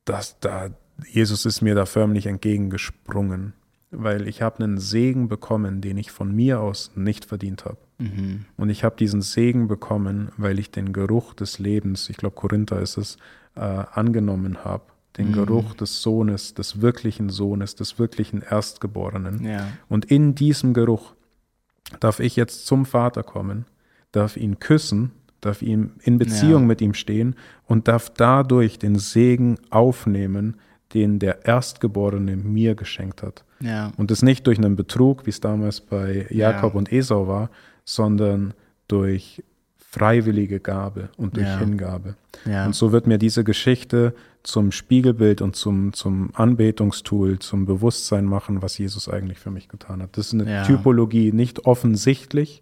dass 0.06 0.40
da 0.40 0.70
Jesus 1.08 1.46
ist 1.46 1.62
mir 1.62 1.76
da 1.76 1.86
förmlich 1.86 2.26
entgegengesprungen 2.26 3.54
weil 3.92 4.28
ich 4.28 4.42
habe 4.42 4.64
einen 4.64 4.78
Segen 4.78 5.28
bekommen, 5.28 5.82
den 5.82 5.98
ich 5.98 6.12
von 6.12 6.34
mir 6.34 6.60
aus 6.60 6.92
nicht 6.96 7.26
verdient 7.26 7.66
habe. 7.66 7.78
Mhm. 7.98 8.46
Und 8.58 8.70
ich 8.70 8.84
habe 8.84 8.96
diesen 8.96 9.22
Segen 9.22 9.68
bekommen, 9.68 10.32
weil 10.38 10.60
ich 10.60 10.72
den 10.72 10.94
Geruch 10.94 11.34
des 11.34 11.60
Lebens, 11.60 12.10
ich 12.10 12.18
glaube 12.18 12.36
Korinther 12.36 12.80
ist 12.80 12.98
es, 12.98 13.18
äh, 13.56 13.62
angenommen 13.62 14.64
habe. 14.64 14.84
Den 15.18 15.30
mhm. 15.30 15.34
Geruch 15.34 15.74
des 15.74 16.02
Sohnes, 16.02 16.54
des 16.54 16.82
wirklichen 16.82 17.30
Sohnes, 17.30 17.76
des 17.76 17.98
wirklichen 17.98 18.42
Erstgeborenen. 18.42 19.44
Ja. 19.44 19.68
Und 19.90 20.06
in 20.06 20.36
diesem 20.36 20.74
Geruch 20.74 21.16
darf 22.00 22.20
ich 22.20 22.36
jetzt 22.36 22.68
zum 22.68 22.86
Vater 22.86 23.24
kommen, 23.24 23.66
darf 24.12 24.38
ihn 24.38 24.60
küssen, 24.60 25.12
darf 25.42 25.62
ihn 25.62 25.94
in 26.02 26.20
Beziehung 26.20 26.64
ja. 26.64 26.68
mit 26.68 26.82
ihm 26.82 26.94
stehen 26.94 27.36
und 27.66 27.88
darf 27.88 28.12
dadurch 28.12 28.78
den 28.78 29.00
Segen 29.00 29.58
aufnehmen, 29.72 30.58
den 30.94 31.20
der 31.20 31.46
Erstgeborene 31.46 32.36
mir 32.36 32.76
geschenkt 32.76 33.24
hat. 33.24 33.44
Ja. 33.60 33.92
Und 33.98 34.12
das 34.12 34.22
nicht 34.22 34.46
durch 34.48 34.58
einen 34.58 34.76
Betrug, 34.76 35.26
wie 35.26 35.32
es 35.32 35.40
damals 35.40 35.82
bei 35.82 36.28
Jakob 36.30 36.74
ja. 36.74 36.78
und 36.78 36.92
Esau 36.92 37.28
war, 37.28 37.50
sondern 37.88 38.54
durch 38.89 39.43
freiwillige 39.78 40.60
Gabe 40.60 41.10
und 41.15 41.38
durch 41.38 41.47
ja. 41.47 41.58
Hingabe. 41.58 42.15
Und 42.65 42.76
so 42.76 42.91
wird 42.91 43.08
mir 43.08 43.17
diese 43.17 43.43
Geschichte 43.43 44.13
zum 44.43 44.71
Spiegelbild 44.71 45.41
und 45.41 45.56
zum, 45.56 45.93
zum 45.93 46.30
Anbetungstool, 46.36 47.39
zum 47.39 47.65
Bewusstsein 47.65 48.26
machen, 48.26 48.62
was 48.62 48.78
Jesus 48.78 49.08
eigentlich 49.08 49.39
für 49.39 49.52
mich 49.52 49.69
getan 49.69 50.02
hat. 50.02 50.17
Das 50.17 50.28
ist 50.28 50.34
eine 50.34 50.63
Typologie, 50.63 51.32
nicht 51.32 51.65
offensichtlich, 51.65 52.62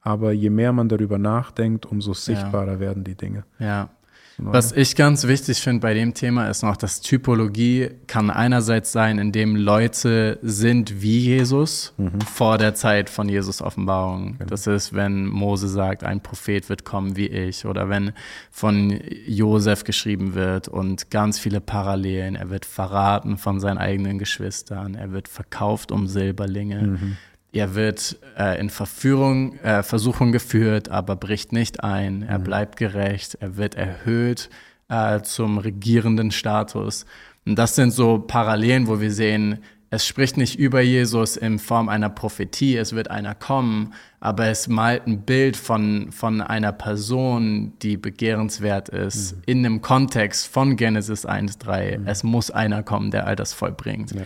aber 0.00 0.32
je 0.32 0.50
mehr 0.50 0.72
man 0.72 0.88
darüber 0.88 1.18
nachdenkt, 1.18 1.86
umso 1.86 2.12
sichtbarer 2.12 2.80
werden 2.80 3.04
die 3.04 3.14
Dinge. 3.14 3.44
Ja, 3.58 3.90
was 4.38 4.72
ich 4.72 4.96
ganz 4.96 5.26
wichtig 5.26 5.58
finde 5.58 5.80
bei 5.80 5.94
dem 5.94 6.14
Thema 6.14 6.48
ist 6.48 6.62
noch, 6.62 6.76
dass 6.76 7.00
Typologie 7.00 7.90
kann 8.06 8.30
einerseits 8.30 8.92
sein, 8.92 9.18
indem 9.18 9.54
Leute 9.54 10.38
sind 10.42 11.02
wie 11.02 11.20
Jesus 11.20 11.94
mhm. 11.96 12.20
vor 12.20 12.58
der 12.58 12.74
Zeit 12.74 13.10
von 13.10 13.28
Jesus 13.28 13.62
Offenbarung. 13.62 14.38
Genau. 14.38 14.50
Das 14.50 14.66
ist, 14.66 14.92
wenn 14.92 15.26
Mose 15.26 15.68
sagt, 15.68 16.04
ein 16.04 16.20
Prophet 16.20 16.68
wird 16.68 16.84
kommen 16.84 17.16
wie 17.16 17.26
ich 17.26 17.64
oder 17.64 17.88
wenn 17.88 18.12
von 18.50 19.00
Josef 19.26 19.84
geschrieben 19.84 20.34
wird 20.34 20.68
und 20.68 21.10
ganz 21.10 21.38
viele 21.38 21.60
Parallelen. 21.60 22.34
Er 22.34 22.50
wird 22.50 22.66
verraten 22.66 23.36
von 23.36 23.60
seinen 23.60 23.78
eigenen 23.78 24.18
Geschwistern. 24.18 24.94
Er 24.94 25.12
wird 25.12 25.28
verkauft 25.28 25.92
um 25.92 26.06
Silberlinge. 26.06 26.82
Mhm. 26.82 27.16
Er 27.54 27.74
wird 27.76 28.16
äh, 28.36 28.60
in 28.60 28.68
Verführung, 28.68 29.58
äh, 29.60 29.82
Versuchung 29.82 30.32
geführt, 30.32 30.88
aber 30.88 31.14
bricht 31.14 31.52
nicht 31.52 31.84
ein. 31.84 32.22
Er 32.22 32.40
mhm. 32.40 32.44
bleibt 32.44 32.76
gerecht. 32.76 33.36
Er 33.40 33.56
wird 33.56 33.76
erhöht 33.76 34.50
äh, 34.88 35.20
zum 35.22 35.58
regierenden 35.58 36.32
Status. 36.32 37.06
Und 37.46 37.56
das 37.56 37.76
sind 37.76 37.92
so 37.92 38.18
Parallelen, 38.18 38.88
wo 38.88 39.00
wir 39.00 39.12
sehen, 39.12 39.60
es 39.90 40.04
spricht 40.04 40.36
nicht 40.36 40.58
über 40.58 40.80
Jesus 40.80 41.36
in 41.36 41.60
Form 41.60 41.88
einer 41.88 42.10
Prophetie, 42.10 42.76
es 42.76 42.94
wird 42.94 43.12
einer 43.12 43.36
kommen, 43.36 43.94
aber 44.18 44.46
es 44.46 44.66
malt 44.66 45.06
ein 45.06 45.20
Bild 45.20 45.56
von, 45.56 46.10
von 46.10 46.40
einer 46.40 46.72
Person, 46.72 47.74
die 47.80 47.96
begehrenswert 47.96 48.88
ist, 48.88 49.36
mhm. 49.36 49.42
in 49.46 49.58
einem 49.58 49.82
Kontext 49.82 50.48
von 50.48 50.74
Genesis 50.74 51.24
1.3. 51.24 51.98
Mhm. 51.98 52.08
Es 52.08 52.24
muss 52.24 52.50
einer 52.50 52.82
kommen, 52.82 53.12
der 53.12 53.28
all 53.28 53.36
das 53.36 53.52
vollbringt. 53.52 54.10
Ja. 54.10 54.22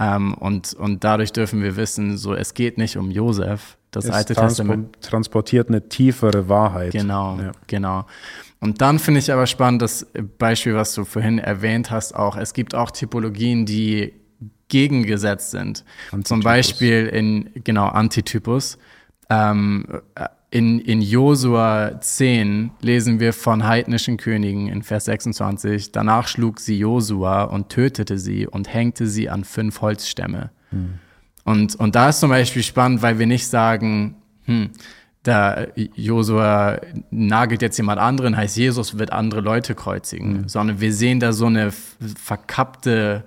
Ähm, 0.00 0.32
und, 0.34 0.72
und 0.72 1.04
dadurch 1.04 1.30
dürfen 1.32 1.62
wir 1.62 1.76
wissen, 1.76 2.16
so 2.16 2.34
es 2.34 2.54
geht 2.54 2.78
nicht 2.78 2.96
um 2.96 3.10
Josef. 3.10 3.76
Das 3.90 4.06
es 4.06 4.10
Alte 4.10 4.34
Testament 4.34 5.00
transportiert 5.02 5.68
eine 5.68 5.88
tiefere 5.88 6.48
Wahrheit. 6.48 6.92
Genau, 6.92 7.38
ja. 7.38 7.52
genau. 7.66 8.06
Und 8.60 8.80
dann 8.80 8.98
finde 8.98 9.20
ich 9.20 9.32
aber 9.32 9.46
spannend, 9.46 9.82
das 9.82 10.06
Beispiel, 10.38 10.74
was 10.74 10.94
du 10.94 11.04
vorhin 11.04 11.38
erwähnt 11.38 11.90
hast, 11.90 12.14
auch, 12.14 12.36
es 12.36 12.54
gibt 12.54 12.74
auch 12.74 12.90
Typologien, 12.90 13.66
die 13.66 14.14
gegengesetzt 14.68 15.50
sind. 15.50 15.84
Antitypus. 16.12 16.28
Zum 16.28 16.40
Beispiel 16.40 17.06
in, 17.06 17.50
genau, 17.64 17.88
Antitypus. 17.88 18.78
Ähm, 19.30 19.86
in, 20.50 20.80
in 20.80 21.00
Josua 21.00 22.00
10 22.00 22.72
lesen 22.80 23.20
wir 23.20 23.32
von 23.32 23.66
heidnischen 23.66 24.16
Königen 24.16 24.66
in 24.66 24.82
Vers 24.82 25.04
26. 25.04 25.92
Danach 25.92 26.26
schlug 26.26 26.58
sie 26.58 26.78
Josua 26.78 27.44
und 27.44 27.68
tötete 27.68 28.18
sie 28.18 28.46
und 28.48 28.72
hängte 28.72 29.06
sie 29.06 29.30
an 29.30 29.44
fünf 29.44 29.80
Holzstämme. 29.80 30.50
Hm. 30.70 30.94
Und, 31.44 31.76
und 31.76 31.94
da 31.94 32.08
ist 32.08 32.20
zum 32.20 32.30
Beispiel 32.30 32.64
spannend, 32.64 33.00
weil 33.00 33.18
wir 33.18 33.26
nicht 33.26 33.46
sagen, 33.46 34.16
hm, 34.44 34.70
da 35.22 35.66
Josua 35.76 36.80
nagelt 37.10 37.62
jetzt 37.62 37.76
jemand 37.76 38.00
anderen, 38.00 38.36
heißt 38.36 38.56
Jesus 38.56 38.98
wird 38.98 39.12
andere 39.12 39.40
Leute 39.40 39.74
kreuzigen, 39.74 40.42
mhm. 40.42 40.48
sondern 40.48 40.80
wir 40.80 40.92
sehen 40.92 41.20
da 41.20 41.32
so 41.32 41.46
eine 41.46 41.72
verkappte, 41.72 43.24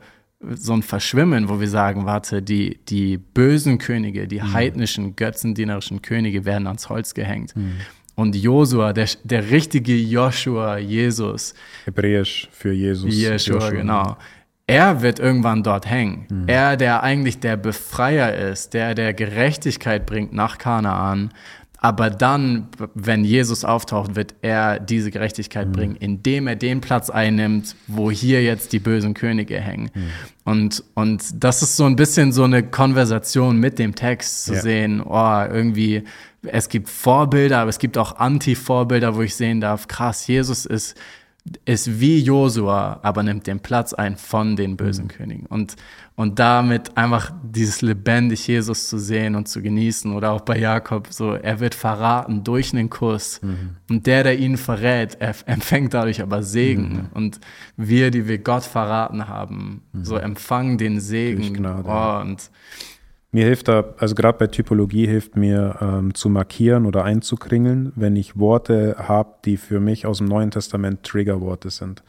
so 0.56 0.74
ein 0.74 0.82
Verschwimmen, 0.82 1.50
wo 1.50 1.60
wir 1.60 1.68
sagen, 1.68 2.06
warte, 2.06 2.42
die, 2.42 2.80
die 2.90 3.18
bösen 3.18 3.78
Könige, 3.78 4.28
die 4.28 4.40
mhm. 4.40 4.54
heidnischen, 4.54 5.16
götzendienerischen 5.16 6.02
Könige 6.02 6.46
werden 6.46 6.68
ans 6.68 6.90
Holz 6.90 7.14
gehängt. 7.14 7.56
Mhm. 7.56 7.78
Und 8.16 8.36
Josua, 8.36 8.94
der, 8.94 9.08
der 9.24 9.50
richtige 9.50 9.96
Joshua, 9.96 10.78
Jesus. 10.78 11.56
Hebräisch 11.86 12.48
für 12.52 12.72
Jesus. 12.72 13.14
Yeshua, 13.14 13.56
Joshua. 13.56 13.70
genau. 13.72 14.18
Er 14.66 15.02
wird 15.02 15.20
irgendwann 15.20 15.64
dort 15.64 15.90
hängen. 15.90 16.26
Mhm. 16.30 16.44
Er, 16.48 16.78
der 16.78 17.04
eigentlich 17.04 17.40
der 17.40 17.58
Befreier 17.58 18.34
ist, 18.34 18.74
der 18.74 18.96
der 18.96 19.14
Gerechtigkeit 19.14 20.06
bringt 20.06 20.32
nach 20.32 20.58
Kanaan, 20.58 21.32
aber 21.84 22.10
dann, 22.10 22.70
wenn 22.96 23.26
Jesus 23.26 23.66
auftaucht, 23.66 24.16
wird 24.16 24.36
er 24.42 24.80
diese 24.80 25.12
Gerechtigkeit 25.12 25.68
mhm. 25.68 25.72
bringen, 25.74 25.96
indem 25.98 26.48
er 26.48 26.56
den 26.56 26.80
Platz 26.80 27.10
einnimmt, 27.10 27.76
wo 27.88 28.10
hier 28.10 28.42
jetzt 28.42 28.72
die 28.72 28.80
bösen 28.80 29.14
Könige 29.14 29.60
hängen. 29.60 29.92
Mhm. 29.94 30.10
Und, 30.46 30.84
und 30.94 31.44
das 31.44 31.62
ist 31.62 31.76
so 31.76 31.84
ein 31.84 31.98
bisschen 31.98 32.32
so 32.32 32.46
eine 32.46 32.64
Konversation 32.64 33.58
mit 33.58 33.80
dem 33.80 33.96
Text 33.96 34.46
zu 34.46 34.54
ja. 34.54 34.62
sehen, 34.62 35.02
oh, 35.02 35.44
irgendwie, 35.52 36.04
es 36.44 36.70
gibt 36.70 36.88
Vorbilder, 36.88 37.60
aber 37.60 37.70
es 37.70 37.80
gibt 37.80 37.98
auch 37.98 38.16
Anti-Vorbilder, 38.16 39.18
wo 39.18 39.22
ich 39.22 39.36
sehen 39.36 39.60
darf, 39.60 39.90
krass, 39.90 40.26
Jesus 40.26 40.66
ist 40.66 40.96
ist 41.66 42.00
wie 42.00 42.20
Josua, 42.20 43.00
aber 43.04 43.22
nimmt 43.22 43.48
den 43.48 43.60
Platz 43.60 43.94
ein 43.94 44.16
von 44.16 44.56
den 44.56 44.78
bösen 44.78 45.06
mhm. 45.06 45.10
Königen. 45.10 45.46
Und, 45.48 45.76
und 46.16 46.40
damit 46.40 46.96
einfach 46.96 47.34
dieses 47.44 47.82
lebendig 47.82 48.48
Jesus 48.48 48.88
zu 48.88 48.98
sehen 48.98 49.36
und 49.36 49.50
zu 49.50 49.62
genießen 49.62 50.14
oder 50.14 50.32
auch 50.32 50.42
bei 50.42 50.58
Jakob 50.58 51.08
so, 51.10 51.34
er 51.34 51.60
wird 51.60 51.76
verraten 51.76 52.46
durch 52.46 52.74
einen 52.74 52.90
Kuss. 52.90 53.42
Mhm. 53.42 53.76
Und 53.90 54.08
der, 54.08 54.24
der 54.24 54.40
ihn 54.40 54.56
verrät, 54.56 55.18
er 55.20 55.36
empfängt 55.46 55.94
dadurch 55.94 56.22
aber 56.22 56.44
Segen. 56.44 56.94
Mhm. 56.94 57.10
Und 57.14 57.40
wir, 57.76 58.10
die 58.10 58.28
wir 58.28 58.38
Gott 58.38 58.64
verraten 58.64 59.28
haben, 59.28 59.82
mhm. 59.92 60.06
so 60.06 60.16
empfangen 60.16 60.78
den 60.78 61.02
Segen. 61.02 61.54
Gnade, 61.54 61.90
oh, 61.90 62.22
und 62.22 62.50
mir 63.34 63.46
hilft 63.46 63.68
da, 63.68 63.96
also 63.98 64.14
gerade 64.14 64.38
bei 64.38 64.48
Typologie 64.48 65.08
hilft 65.08 65.36
mir 65.36 65.78
ähm, 65.82 66.14
zu 66.14 66.30
markieren 66.30 66.86
oder 66.86 67.04
einzukringeln, 67.04 67.92
wenn 67.96 68.16
ich 68.16 68.38
Worte 68.38 68.96
habe, 69.00 69.34
die 69.44 69.58
für 69.58 69.80
mich 69.80 70.06
aus 70.06 70.20
dem 70.20 70.28
Neuen 70.28 70.52
Testament 70.52 71.02
Triggerworte 71.04 71.72
sind. 71.72 72.04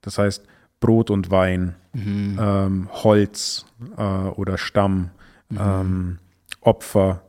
Das 0.00 0.18
heißt 0.18 0.44
Brot 0.80 1.10
und 1.10 1.30
Wein, 1.30 1.76
mhm. 1.92 2.38
ähm, 2.40 2.88
Holz 2.90 3.66
äh, 3.96 4.02
oder 4.02 4.58
Stamm, 4.58 5.10
mhm. 5.48 5.58
ähm, 5.60 6.18
Opfer, 6.60 7.22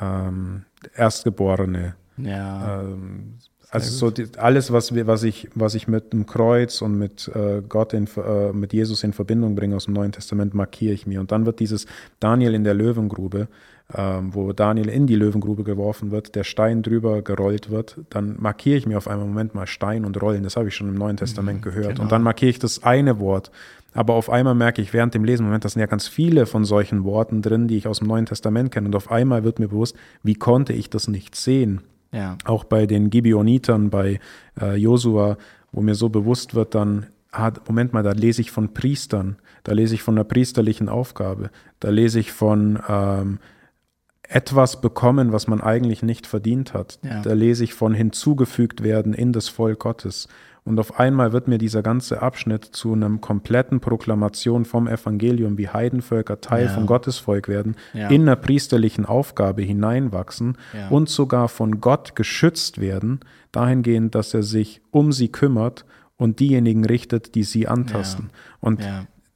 ähm, 0.00 0.66
Erstgeborene, 0.94 1.94
ja. 2.18 2.82
Also 3.72 3.90
so 3.90 4.10
die, 4.10 4.26
alles, 4.36 4.70
was, 4.70 4.94
wir, 4.94 5.06
was, 5.06 5.22
ich, 5.22 5.48
was 5.54 5.74
ich 5.74 5.88
mit 5.88 6.12
dem 6.12 6.26
Kreuz 6.26 6.82
und 6.82 6.98
mit 6.98 7.26
äh, 7.34 7.62
Gott, 7.66 7.94
in, 7.94 8.06
äh, 8.16 8.52
mit 8.52 8.74
Jesus 8.74 9.02
in 9.02 9.14
Verbindung 9.14 9.54
bringe 9.54 9.76
aus 9.76 9.86
dem 9.86 9.94
Neuen 9.94 10.12
Testament, 10.12 10.52
markiere 10.52 10.92
ich 10.92 11.06
mir. 11.06 11.20
Und 11.20 11.32
dann 11.32 11.46
wird 11.46 11.58
dieses 11.58 11.86
Daniel 12.20 12.52
in 12.52 12.64
der 12.64 12.74
Löwengrube, 12.74 13.48
ähm, 13.94 14.34
wo 14.34 14.52
Daniel 14.52 14.90
in 14.90 15.06
die 15.06 15.16
Löwengrube 15.16 15.64
geworfen 15.64 16.10
wird, 16.10 16.34
der 16.34 16.44
Stein 16.44 16.82
drüber 16.82 17.22
gerollt 17.22 17.70
wird, 17.70 17.96
dann 18.10 18.36
markiere 18.38 18.76
ich 18.76 18.86
mir 18.86 18.98
auf 18.98 19.08
einmal, 19.08 19.26
Moment 19.26 19.54
mal, 19.54 19.66
Stein 19.66 20.04
und 20.04 20.20
Rollen, 20.20 20.42
das 20.42 20.56
habe 20.56 20.68
ich 20.68 20.76
schon 20.76 20.90
im 20.90 20.94
Neuen 20.94 21.16
Testament 21.16 21.60
mhm, 21.60 21.62
gehört. 21.62 21.88
Genau. 21.88 22.02
Und 22.02 22.12
dann 22.12 22.22
markiere 22.22 22.50
ich 22.50 22.58
das 22.58 22.82
eine 22.82 23.20
Wort. 23.20 23.50
Aber 23.94 24.12
auf 24.14 24.28
einmal 24.28 24.54
merke 24.54 24.82
ich 24.82 24.92
während 24.92 25.14
dem 25.14 25.24
Lesen, 25.24 25.44
Moment, 25.44 25.64
das 25.64 25.72
sind 25.72 25.80
ja 25.80 25.86
ganz 25.86 26.08
viele 26.08 26.44
von 26.44 26.66
solchen 26.66 27.04
Worten 27.04 27.40
drin, 27.40 27.68
die 27.68 27.78
ich 27.78 27.88
aus 27.88 28.00
dem 28.00 28.08
Neuen 28.08 28.26
Testament 28.26 28.70
kenne. 28.70 28.88
Und 28.88 28.96
auf 28.96 29.10
einmal 29.10 29.44
wird 29.44 29.58
mir 29.58 29.68
bewusst, 29.68 29.96
wie 30.22 30.34
konnte 30.34 30.74
ich 30.74 30.90
das 30.90 31.08
nicht 31.08 31.36
sehen? 31.36 31.80
Ja. 32.12 32.36
Auch 32.44 32.64
bei 32.64 32.86
den 32.86 33.10
Gibeonitern, 33.10 33.90
bei 33.90 34.20
äh, 34.60 34.76
Josua, 34.76 35.38
wo 35.72 35.80
mir 35.80 35.94
so 35.94 36.08
bewusst 36.08 36.54
wird, 36.54 36.74
dann, 36.74 37.06
ah, 37.32 37.52
Moment 37.66 37.92
mal, 37.92 38.02
da 38.02 38.12
lese 38.12 38.42
ich 38.42 38.50
von 38.50 38.74
Priestern, 38.74 39.36
da 39.64 39.72
lese 39.72 39.94
ich 39.94 40.02
von 40.02 40.14
einer 40.14 40.24
priesterlichen 40.24 40.88
Aufgabe, 40.88 41.50
da 41.80 41.88
lese 41.88 42.20
ich 42.20 42.32
von 42.32 42.78
ähm, 42.88 43.38
etwas 44.28 44.80
bekommen, 44.80 45.32
was 45.32 45.46
man 45.46 45.60
eigentlich 45.60 46.02
nicht 46.02 46.26
verdient 46.26 46.74
hat. 46.74 46.98
Ja. 47.02 47.22
Da 47.22 47.32
lese 47.32 47.64
ich 47.64 47.74
von 47.74 47.94
hinzugefügt 47.94 48.82
werden 48.82 49.14
in 49.14 49.32
das 49.32 49.48
Volk 49.48 49.80
Gottes. 49.80 50.28
Und 50.64 50.78
auf 50.78 51.00
einmal 51.00 51.32
wird 51.32 51.48
mir 51.48 51.58
dieser 51.58 51.82
ganze 51.82 52.22
Abschnitt 52.22 52.64
zu 52.64 52.92
einem 52.92 53.20
kompletten 53.20 53.80
Proklamation 53.80 54.64
vom 54.64 54.86
Evangelium, 54.86 55.58
wie 55.58 55.68
Heidenvölker 55.68 56.40
Teil 56.40 56.66
ja. 56.66 56.70
vom 56.70 56.86
Gottesvolk 56.86 57.48
werden, 57.48 57.74
ja. 57.94 58.08
in 58.08 58.22
einer 58.22 58.36
priesterlichen 58.36 59.04
Aufgabe 59.04 59.62
hineinwachsen 59.62 60.56
ja. 60.72 60.88
und 60.88 61.08
sogar 61.08 61.48
von 61.48 61.80
Gott 61.80 62.14
geschützt 62.14 62.80
werden, 62.80 63.20
dahingehend, 63.50 64.14
dass 64.14 64.34
er 64.34 64.44
sich 64.44 64.82
um 64.92 65.10
sie 65.10 65.28
kümmert 65.28 65.84
und 66.16 66.38
diejenigen 66.38 66.84
richtet, 66.84 67.34
die 67.34 67.42
sie 67.42 67.66
antasten. 67.66 68.30
Und 68.60 68.82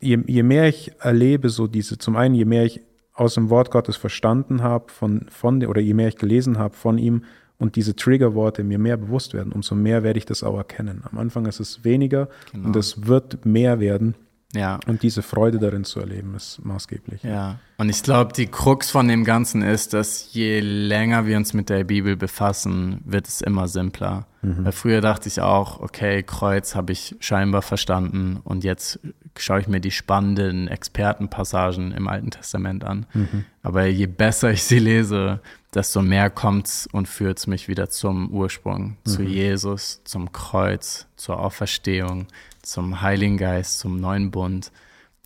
je, 0.00 0.18
je 0.26 0.42
mehr 0.44 0.68
ich 0.68 0.92
erlebe, 1.00 1.48
so 1.48 1.66
diese, 1.66 1.98
zum 1.98 2.14
einen, 2.14 2.36
je 2.36 2.44
mehr 2.44 2.64
ich 2.64 2.82
aus 3.12 3.34
dem 3.34 3.50
Wort 3.50 3.70
Gottes 3.70 3.96
verstanden 3.96 4.62
habe, 4.62 4.92
von, 4.92 5.26
von, 5.30 5.64
oder 5.66 5.80
je 5.80 5.94
mehr 5.94 6.08
ich 6.08 6.16
gelesen 6.16 6.58
habe 6.58 6.74
von 6.74 6.98
ihm, 6.98 7.24
und 7.58 7.76
diese 7.76 7.96
Triggerworte 7.96 8.64
mir 8.64 8.78
mehr 8.78 8.96
bewusst 8.96 9.34
werden, 9.34 9.52
umso 9.52 9.74
mehr 9.74 10.02
werde 10.02 10.18
ich 10.18 10.26
das 10.26 10.42
auch 10.42 10.56
erkennen. 10.56 11.02
Am 11.10 11.18
Anfang 11.18 11.46
ist 11.46 11.60
es 11.60 11.84
weniger 11.84 12.28
genau. 12.52 12.66
und 12.66 12.76
es 12.76 13.06
wird 13.06 13.46
mehr 13.46 13.80
werden. 13.80 14.14
Ja. 14.54 14.78
Und 14.86 15.02
diese 15.02 15.22
Freude 15.22 15.58
darin 15.58 15.84
zu 15.84 16.00
erleben, 16.00 16.34
ist 16.34 16.64
maßgeblich. 16.64 17.22
Ja. 17.22 17.58
Und 17.78 17.90
ich 17.90 18.02
glaube, 18.02 18.32
die 18.32 18.46
Krux 18.46 18.90
von 18.90 19.06
dem 19.06 19.24
Ganzen 19.24 19.60
ist, 19.60 19.92
dass 19.92 20.32
je 20.32 20.60
länger 20.60 21.26
wir 21.26 21.36
uns 21.36 21.52
mit 21.52 21.68
der 21.68 21.84
Bibel 21.84 22.16
befassen, 22.16 23.02
wird 23.04 23.28
es 23.28 23.42
immer 23.42 23.68
simpler. 23.68 24.26
Mhm. 24.40 24.64
Weil 24.64 24.72
früher 24.72 25.00
dachte 25.02 25.28
ich 25.28 25.42
auch, 25.42 25.80
okay, 25.80 26.22
Kreuz 26.22 26.74
habe 26.74 26.92
ich 26.92 27.16
scheinbar 27.20 27.60
verstanden 27.60 28.40
und 28.44 28.64
jetzt 28.64 28.98
schaue 29.36 29.60
ich 29.60 29.68
mir 29.68 29.80
die 29.80 29.90
spannenden 29.90 30.68
Expertenpassagen 30.68 31.92
im 31.92 32.08
Alten 32.08 32.30
Testament 32.30 32.82
an. 32.82 33.04
Mhm. 33.12 33.44
Aber 33.62 33.84
je 33.84 34.06
besser 34.06 34.50
ich 34.52 34.64
sie 34.64 34.78
lese, 34.78 35.40
desto 35.74 36.00
mehr 36.00 36.30
kommt 36.30 36.88
und 36.92 37.06
führt 37.08 37.46
mich 37.46 37.68
wieder 37.68 37.90
zum 37.90 38.30
Ursprung, 38.30 38.96
mhm. 39.04 39.10
zu 39.10 39.22
Jesus, 39.22 40.00
zum 40.04 40.32
Kreuz, 40.32 41.08
zur 41.16 41.40
Auferstehung, 41.40 42.26
zum 42.62 43.02
Heiligen 43.02 43.36
Geist, 43.36 43.80
zum 43.80 44.00
neuen 44.00 44.30
Bund. 44.30 44.72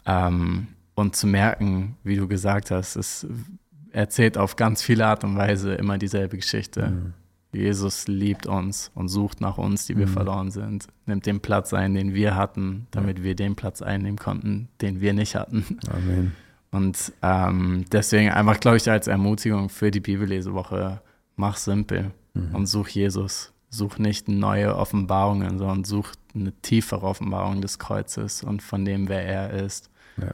Ähm, 0.05 0.67
und 1.01 1.17
zu 1.17 1.27
merken, 1.27 1.97
wie 2.05 2.17
du 2.17 2.29
gesagt 2.29 2.71
hast, 2.71 2.97
es 2.97 3.27
erzählt 3.93 4.39
auf 4.39 4.57
ganz 4.57 4.83
viele 4.83 5.07
Art 5.07 5.25
und 5.25 5.37
Weise 5.37 5.75
immer 5.75 5.99
dieselbe 5.99 6.37
Geschichte. 6.37 6.91
Mhm. 6.91 7.15
Jesus 7.53 8.07
liebt 8.07 8.47
uns 8.47 8.93
und 8.95 9.09
sucht 9.09 9.41
nach 9.41 9.59
uns, 9.59 9.87
die 9.87 9.97
wir 9.97 10.07
mhm. 10.07 10.13
verloren 10.13 10.51
sind, 10.53 10.87
nimmt 11.07 11.27
den 11.27 11.41
Platz 11.41 11.75
ein, 11.75 11.95
den 11.95 12.15
wir 12.15 12.37
hatten, 12.37 12.87
damit 12.93 13.19
ja. 13.19 13.25
wir 13.25 13.35
den 13.35 13.57
Platz 13.57 13.83
einnehmen 13.83 14.19
konnten, 14.19 14.69
den 14.81 15.01
wir 15.01 15.13
nicht 15.13 15.35
hatten. 15.35 15.65
Amen. 15.89 16.33
Und 16.73 17.13
ähm, 17.23 17.85
deswegen 17.91 18.31
einfach, 18.31 18.61
glaube 18.61 18.77
ich, 18.77 18.89
als 18.89 19.09
Ermutigung 19.09 19.71
für 19.71 19.91
die 19.91 19.99
Bibellesewoche, 19.99 21.01
mach 21.35 21.57
simpel 21.57 22.13
mhm. 22.35 22.55
und 22.55 22.67
such 22.67 22.91
Jesus. 22.91 23.53
Such 23.71 23.99
nicht 23.99 24.29
neue 24.29 24.77
Offenbarungen, 24.77 25.59
sondern 25.59 25.83
such 25.83 26.13
eine 26.33 26.53
tiefere 26.63 27.03
Offenbarung 27.03 27.61
des 27.61 27.81
Kreuzes 27.81 28.45
und 28.45 28.63
von 28.63 28.85
dem, 28.85 29.09
wer 29.09 29.25
er 29.25 29.51
ist. 29.65 29.91
Ja. 30.17 30.31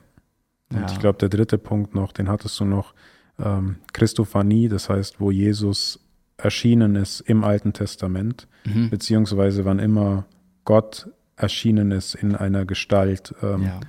Und 0.70 0.80
ja. 0.80 0.86
ich 0.90 0.98
glaube, 0.98 1.18
der 1.18 1.28
dritte 1.28 1.58
Punkt 1.58 1.94
noch, 1.94 2.12
den 2.12 2.28
hattest 2.28 2.58
du 2.60 2.64
noch, 2.64 2.94
ähm, 3.38 3.76
Christophanie, 3.92 4.68
das 4.68 4.88
heißt, 4.88 5.20
wo 5.20 5.30
Jesus 5.30 6.00
erschienen 6.38 6.96
ist 6.96 7.20
im 7.20 7.44
Alten 7.44 7.72
Testament, 7.72 8.48
mhm. 8.64 8.90
beziehungsweise 8.90 9.64
wann 9.64 9.78
immer 9.78 10.26
Gott 10.64 11.08
erschienen 11.36 11.90
ist 11.90 12.14
in 12.14 12.34
einer 12.34 12.64
Gestalt. 12.64 13.34
Ähm, 13.42 13.62
ja 13.62 13.80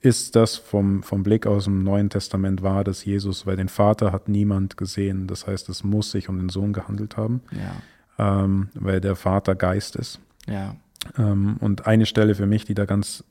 ist 0.00 0.34
das 0.34 0.56
vom, 0.56 1.02
vom 1.02 1.22
Blick 1.22 1.46
aus 1.46 1.64
dem 1.64 1.84
Neuen 1.84 2.08
Testament 2.08 2.62
wahr, 2.62 2.84
dass 2.84 3.04
Jesus, 3.04 3.46
weil 3.46 3.56
den 3.56 3.68
Vater 3.68 4.12
hat 4.12 4.28
niemand 4.28 4.76
gesehen, 4.76 5.26
das 5.26 5.46
heißt, 5.46 5.68
es 5.68 5.84
muss 5.84 6.10
sich 6.10 6.28
um 6.28 6.38
den 6.38 6.48
Sohn 6.48 6.72
gehandelt 6.72 7.16
haben, 7.16 7.42
ja. 7.52 8.44
ähm, 8.44 8.68
weil 8.74 9.00
der 9.00 9.14
Vater 9.14 9.54
Geist 9.54 9.96
ist. 9.96 10.20
Ja. 10.46 10.74
Ähm, 11.18 11.58
und 11.60 11.86
eine 11.86 12.06
Stelle 12.06 12.34
für 12.34 12.46
mich, 12.46 12.64
die 12.64 12.74
da 12.74 12.86
ganz 12.86 13.24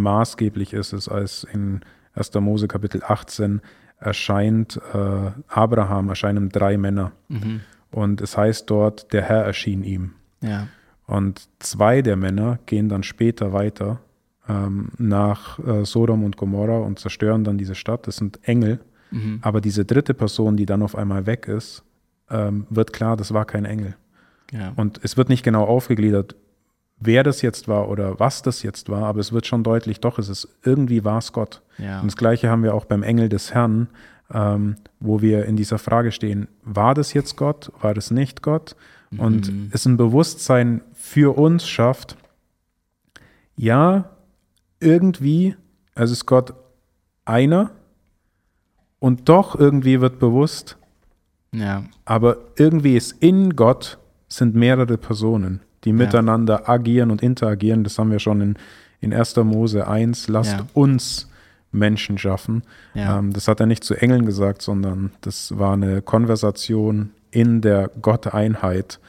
maßgeblich 0.00 0.72
ist, 0.72 0.92
ist, 0.92 1.08
als 1.08 1.44
in 1.44 1.80
1. 2.14 2.34
Mose 2.34 2.68
Kapitel 2.68 3.02
18 3.04 3.60
erscheint 3.98 4.80
äh, 4.92 5.30
Abraham, 5.48 6.08
erscheinen 6.08 6.48
drei 6.48 6.76
Männer. 6.76 7.12
Mhm. 7.28 7.60
Und 7.90 8.20
es 8.20 8.36
heißt 8.36 8.68
dort, 8.68 9.12
der 9.12 9.22
Herr 9.22 9.44
erschien 9.44 9.82
ihm. 9.82 10.12
Ja. 10.40 10.68
Und 11.06 11.48
zwei 11.60 12.02
der 12.02 12.16
Männer 12.16 12.58
gehen 12.66 12.88
dann 12.88 13.02
später 13.02 13.52
weiter 13.52 14.00
ähm, 14.48 14.90
nach 14.98 15.58
äh, 15.60 15.84
Sodom 15.84 16.24
und 16.24 16.36
Gomorra 16.36 16.78
und 16.78 16.98
zerstören 16.98 17.44
dann 17.44 17.58
diese 17.58 17.74
Stadt. 17.74 18.06
Das 18.06 18.16
sind 18.16 18.40
Engel. 18.42 18.80
Mhm. 19.10 19.38
Aber 19.42 19.60
diese 19.60 19.84
dritte 19.84 20.14
Person, 20.14 20.56
die 20.56 20.66
dann 20.66 20.82
auf 20.82 20.96
einmal 20.96 21.26
weg 21.26 21.48
ist, 21.48 21.84
ähm, 22.30 22.66
wird 22.70 22.92
klar, 22.92 23.16
das 23.16 23.32
war 23.32 23.44
kein 23.44 23.64
Engel. 23.64 23.96
Ja. 24.52 24.72
Und 24.76 25.00
es 25.02 25.16
wird 25.16 25.28
nicht 25.28 25.42
genau 25.42 25.64
aufgegliedert, 25.64 26.36
wer 26.98 27.22
das 27.22 27.42
jetzt 27.42 27.68
war 27.68 27.88
oder 27.88 28.18
was 28.18 28.42
das 28.42 28.62
jetzt 28.62 28.88
war, 28.88 29.04
aber 29.04 29.20
es 29.20 29.32
wird 29.32 29.46
schon 29.46 29.62
deutlich, 29.62 30.00
doch, 30.00 30.18
es 30.18 30.28
ist 30.28 30.48
irgendwie 30.64 31.04
war 31.04 31.18
es 31.18 31.32
Gott. 31.32 31.62
Ja. 31.78 32.00
Und 32.00 32.06
das 32.06 32.16
Gleiche 32.16 32.48
haben 32.48 32.62
wir 32.62 32.74
auch 32.74 32.84
beim 32.84 33.02
Engel 33.02 33.28
des 33.28 33.52
Herrn, 33.52 33.88
ähm, 34.32 34.76
wo 34.98 35.20
wir 35.20 35.44
in 35.44 35.56
dieser 35.56 35.78
Frage 35.78 36.10
stehen, 36.10 36.48
war 36.62 36.94
das 36.94 37.12
jetzt 37.12 37.36
Gott, 37.36 37.70
war 37.80 37.94
das 37.94 38.10
nicht 38.10 38.42
Gott? 38.42 38.76
Und 39.18 39.52
mhm. 39.52 39.70
es 39.72 39.86
ein 39.86 39.96
Bewusstsein 39.96 40.80
für 40.94 41.36
uns 41.38 41.66
schafft, 41.66 42.16
ja, 43.54 44.10
irgendwie, 44.80 45.54
also 45.94 46.12
ist 46.12 46.26
Gott 46.26 46.54
einer 47.24 47.70
und 48.98 49.28
doch 49.28 49.58
irgendwie 49.58 50.00
wird 50.00 50.18
bewusst, 50.18 50.76
ja. 51.52 51.84
aber 52.04 52.38
irgendwie 52.56 52.96
ist 52.96 53.12
in 53.22 53.54
Gott 53.56 53.98
sind 54.28 54.54
mehrere 54.54 54.98
Personen 54.98 55.60
die 55.86 55.94
miteinander 55.94 56.62
ja. 56.66 56.68
agieren 56.68 57.10
und 57.10 57.22
interagieren. 57.22 57.84
Das 57.84 57.98
haben 57.98 58.10
wir 58.10 58.18
schon 58.18 58.42
in, 58.42 58.54
in 59.00 59.14
1. 59.14 59.36
Mose 59.36 59.88
1. 59.88 60.28
Lasst 60.28 60.58
ja. 60.58 60.66
uns 60.74 61.30
Menschen 61.72 62.18
schaffen. 62.18 62.62
Ja. 62.92 63.18
Ähm, 63.18 63.32
das 63.32 63.48
hat 63.48 63.60
er 63.60 63.66
nicht 63.66 63.84
zu 63.84 63.94
Engeln 63.94 64.26
gesagt, 64.26 64.60
sondern 64.60 65.12
das 65.22 65.56
war 65.56 65.72
eine 65.72 66.02
Konversation 66.02 67.10
in 67.30 67.62
der 67.62 67.90
Gotteinheit. 68.02 69.00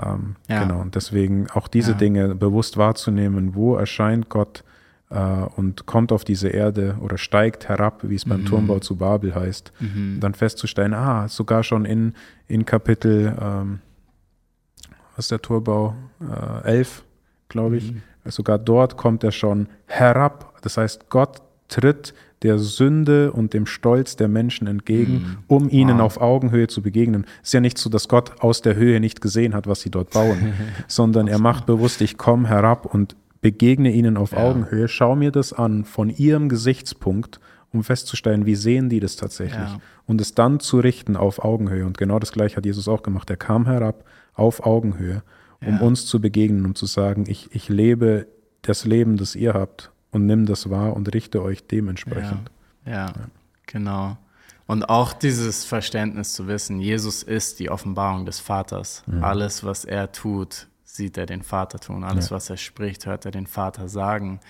Ähm, 0.00 0.36
Genau. 0.46 0.80
Und 0.80 0.94
deswegen 0.94 1.48
auch 1.50 1.66
diese 1.66 1.94
Dinge 1.94 2.34
bewusst 2.34 2.76
wahrzunehmen. 2.76 3.54
Wo 3.54 3.76
erscheint 3.76 4.28
Gott? 4.28 4.62
äh, 5.10 5.18
und 5.18 5.86
kommt 5.86 6.12
auf 6.12 6.24
diese 6.24 6.48
Erde 6.48 6.96
oder 7.00 7.18
steigt 7.18 7.68
herab, 7.68 8.00
wie 8.02 8.14
es 8.14 8.24
beim 8.24 8.40
mhm. 8.42 8.46
Turmbau 8.46 8.78
zu 8.80 8.96
Babel 8.96 9.34
heißt, 9.34 9.72
mhm. 9.80 10.18
dann 10.20 10.34
festzustellen, 10.34 10.94
ah, 10.94 11.28
sogar 11.28 11.62
schon 11.62 11.84
in, 11.84 12.14
in 12.48 12.66
Kapitel 12.66 13.36
ähm, 13.40 13.80
was 15.16 15.26
ist 15.26 15.30
der 15.30 15.40
Turbau? 15.40 15.94
Äh, 16.20 16.78
11, 16.78 17.04
glaube 17.48 17.76
ich. 17.76 17.92
Mhm. 17.92 18.02
Sogar 18.24 18.58
dort 18.58 18.96
kommt 18.96 19.24
er 19.24 19.32
schon 19.32 19.68
herab. 19.86 20.54
Das 20.62 20.76
heißt, 20.76 21.08
Gott 21.10 21.42
tritt 21.68 22.14
der 22.42 22.58
Sünde 22.58 23.32
und 23.32 23.54
dem 23.54 23.66
Stolz 23.66 24.16
der 24.16 24.28
Menschen 24.28 24.66
entgegen, 24.66 25.12
mhm. 25.12 25.36
um 25.46 25.68
ihnen 25.70 25.98
wow. 25.98 26.04
auf 26.04 26.20
Augenhöhe 26.20 26.68
zu 26.68 26.82
begegnen. 26.82 27.24
Es 27.42 27.48
ist 27.48 27.54
ja 27.54 27.60
nicht 27.60 27.78
so, 27.78 27.88
dass 27.88 28.08
Gott 28.08 28.40
aus 28.40 28.62
der 28.62 28.76
Höhe 28.76 29.00
nicht 29.00 29.20
gesehen 29.20 29.54
hat, 29.54 29.66
was 29.66 29.80
sie 29.80 29.90
dort 29.90 30.10
bauen, 30.10 30.52
sondern 30.86 31.28
er 31.28 31.38
macht 31.38 31.66
bewusst, 31.66 32.00
ich 32.02 32.18
komme 32.18 32.48
herab 32.48 32.86
und 32.86 33.16
begegne 33.40 33.90
ihnen 33.90 34.16
auf 34.16 34.32
ja. 34.32 34.38
Augenhöhe, 34.38 34.88
schau 34.88 35.16
mir 35.16 35.30
das 35.30 35.52
an 35.52 35.84
von 35.84 36.10
ihrem 36.10 36.48
Gesichtspunkt, 36.48 37.40
um 37.72 37.84
festzustellen, 37.84 38.46
wie 38.46 38.54
sehen 38.54 38.88
die 38.88 39.00
das 39.00 39.16
tatsächlich 39.16 39.58
ja. 39.58 39.80
und 40.06 40.20
es 40.20 40.34
dann 40.34 40.60
zu 40.60 40.78
richten 40.78 41.16
auf 41.16 41.42
Augenhöhe. 41.44 41.86
Und 41.86 41.98
genau 41.98 42.18
das 42.18 42.32
gleiche 42.32 42.56
hat 42.56 42.66
Jesus 42.66 42.88
auch 42.88 43.02
gemacht. 43.02 43.30
Er 43.30 43.36
kam 43.36 43.66
herab, 43.66 44.04
auf 44.34 44.66
Augenhöhe, 44.66 45.22
um 45.60 45.74
ja. 45.74 45.80
uns 45.80 46.06
zu 46.06 46.20
begegnen, 46.20 46.64
um 46.64 46.74
zu 46.74 46.86
sagen, 46.86 47.24
ich, 47.28 47.48
ich 47.52 47.68
lebe 47.68 48.26
das 48.62 48.84
Leben, 48.84 49.16
das 49.16 49.34
ihr 49.34 49.54
habt 49.54 49.90
und 50.10 50.26
nimm 50.26 50.46
das 50.46 50.70
wahr 50.70 50.94
und 50.94 51.12
richte 51.14 51.42
euch 51.42 51.66
dementsprechend. 51.66 52.50
Ja, 52.84 52.92
ja, 52.92 53.06
ja. 53.06 53.12
genau. 53.66 54.16
Und 54.66 54.88
auch 54.88 55.12
dieses 55.12 55.64
Verständnis 55.64 56.32
zu 56.32 56.48
wissen, 56.48 56.80
Jesus 56.80 57.22
ist 57.22 57.60
die 57.60 57.70
Offenbarung 57.70 58.26
des 58.26 58.40
Vaters. 58.40 59.04
Mhm. 59.06 59.22
Alles, 59.22 59.62
was 59.62 59.84
er 59.84 60.10
tut, 60.10 60.66
sieht 60.84 61.16
er 61.16 61.26
den 61.26 61.42
Vater 61.42 61.78
tun. 61.78 62.02
Alles, 62.02 62.30
was 62.32 62.50
er 62.50 62.56
spricht, 62.56 63.06
hört 63.06 63.24
er 63.24 63.30
den 63.30 63.46
Vater 63.46 63.88
sagen. 63.88 64.40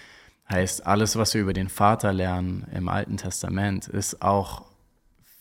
Heißt, 0.49 0.87
alles, 0.87 1.17
was 1.17 1.35
wir 1.35 1.43
über 1.43 1.53
den 1.53 1.69
Vater 1.69 2.13
lernen 2.13 2.67
im 2.73 2.89
Alten 2.89 3.17
Testament, 3.19 3.89
ist 3.89 4.23
auch 4.23 4.65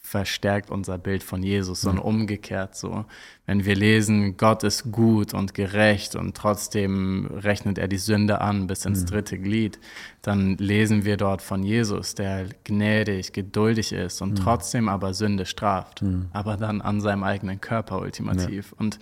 verstärkt 0.06 0.70
unser 0.70 1.00
Bild 1.00 1.24
von 1.24 1.42
Jesus, 1.42 1.82
sondern 1.82 2.04
mhm. 2.04 2.10
umgekehrt 2.10 2.76
so. 2.76 3.06
Wenn 3.48 3.66
wir 3.66 3.76
lesen, 3.76 4.38
Gott 4.38 4.64
ist 4.64 4.92
gut 4.92 5.34
und 5.34 5.56
gerecht 5.56 6.16
und 6.16 6.38
trotzdem 6.38 7.26
rechnet 7.26 7.80
er 7.80 7.88
die 7.88 7.98
Sünde 7.98 8.40
an 8.40 8.68
bis 8.68 8.86
ins 8.86 9.02
mhm. 9.02 9.06
dritte 9.08 9.40
Glied, 9.40 9.80
dann 10.22 10.58
lesen 10.58 11.06
wir 11.06 11.18
dort 11.18 11.42
von 11.42 11.64
Jesus, 11.64 12.14
der 12.14 12.46
gnädig, 12.64 13.34
geduldig 13.34 13.94
ist 13.94 14.22
und 14.22 14.32
mhm. 14.32 14.36
trotzdem 14.36 14.90
aber 14.90 15.16
Sünde 15.16 15.48
straft, 15.48 16.04
mhm. 16.04 16.28
aber 16.34 16.56
dann 16.56 16.82
an 16.82 17.02
seinem 17.02 17.24
eigenen 17.24 17.60
Körper 17.60 18.00
ultimativ. 18.00 18.72
Ja. 18.72 18.78
Und 18.78 19.00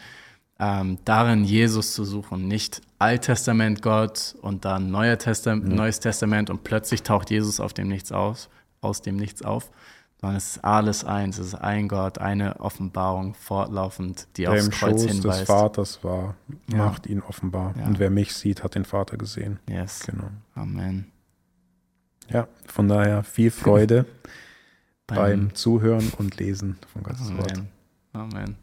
ähm, 0.59 0.99
darin 1.03 1.43
Jesus 1.43 1.93
zu 1.93 2.05
suchen, 2.05 2.47
nicht 2.47 2.81
Alttestament 2.97 3.81
Gott 3.81 4.35
und 4.41 4.63
dann 4.63 4.89
Neuer 4.89 5.17
Testament. 5.17 5.67
Neues 5.67 5.99
Testament 5.99 6.49
und 6.49 6.63
plötzlich 6.63 7.03
taucht 7.03 7.29
Jesus 7.29 7.59
auf 7.59 7.73
dem 7.73 7.89
Nichts 7.89 8.13
aus, 8.13 8.47
aus 8.79 9.01
dem 9.01 9.17
Nichts 9.17 9.41
auf, 9.41 9.69
sondern 10.23 10.37
es 10.37 10.55
ist 10.55 10.63
alles 10.63 11.03
eins, 11.03 11.37
es 11.37 11.47
ist 11.47 11.55
ein 11.55 11.89
Gott, 11.89 12.17
eine 12.17 12.61
Offenbarung 12.61 13.33
fortlaufend, 13.33 14.29
die 14.37 14.43
der 14.43 14.53
aufs 14.53 14.65
im 14.67 14.71
Kreuz 14.71 15.01
Schoß 15.01 15.11
hinweist. 15.11 15.41
des 15.41 15.47
Vaters 15.47 16.03
war, 16.05 16.35
ja. 16.71 16.77
macht 16.77 17.07
ihn 17.07 17.21
offenbar. 17.21 17.75
Ja. 17.77 17.87
Und 17.87 17.99
wer 17.99 18.09
mich 18.09 18.33
sieht, 18.33 18.63
hat 18.63 18.75
den 18.75 18.85
Vater 18.85 19.17
gesehen. 19.17 19.59
Yes. 19.67 20.05
Genau. 20.05 20.29
Amen. 20.55 21.11
Ja, 22.29 22.47
von 22.65 22.87
daher 22.87 23.23
viel 23.23 23.51
Freude 23.51 24.05
beim, 25.07 25.17
beim 25.17 25.55
Zuhören 25.55 26.09
und 26.17 26.37
Lesen 26.37 26.77
von 26.93 27.03
Gottes 27.03 27.27
Amen. 27.27 27.37
Wort. 27.39 27.61
Amen. 28.13 28.62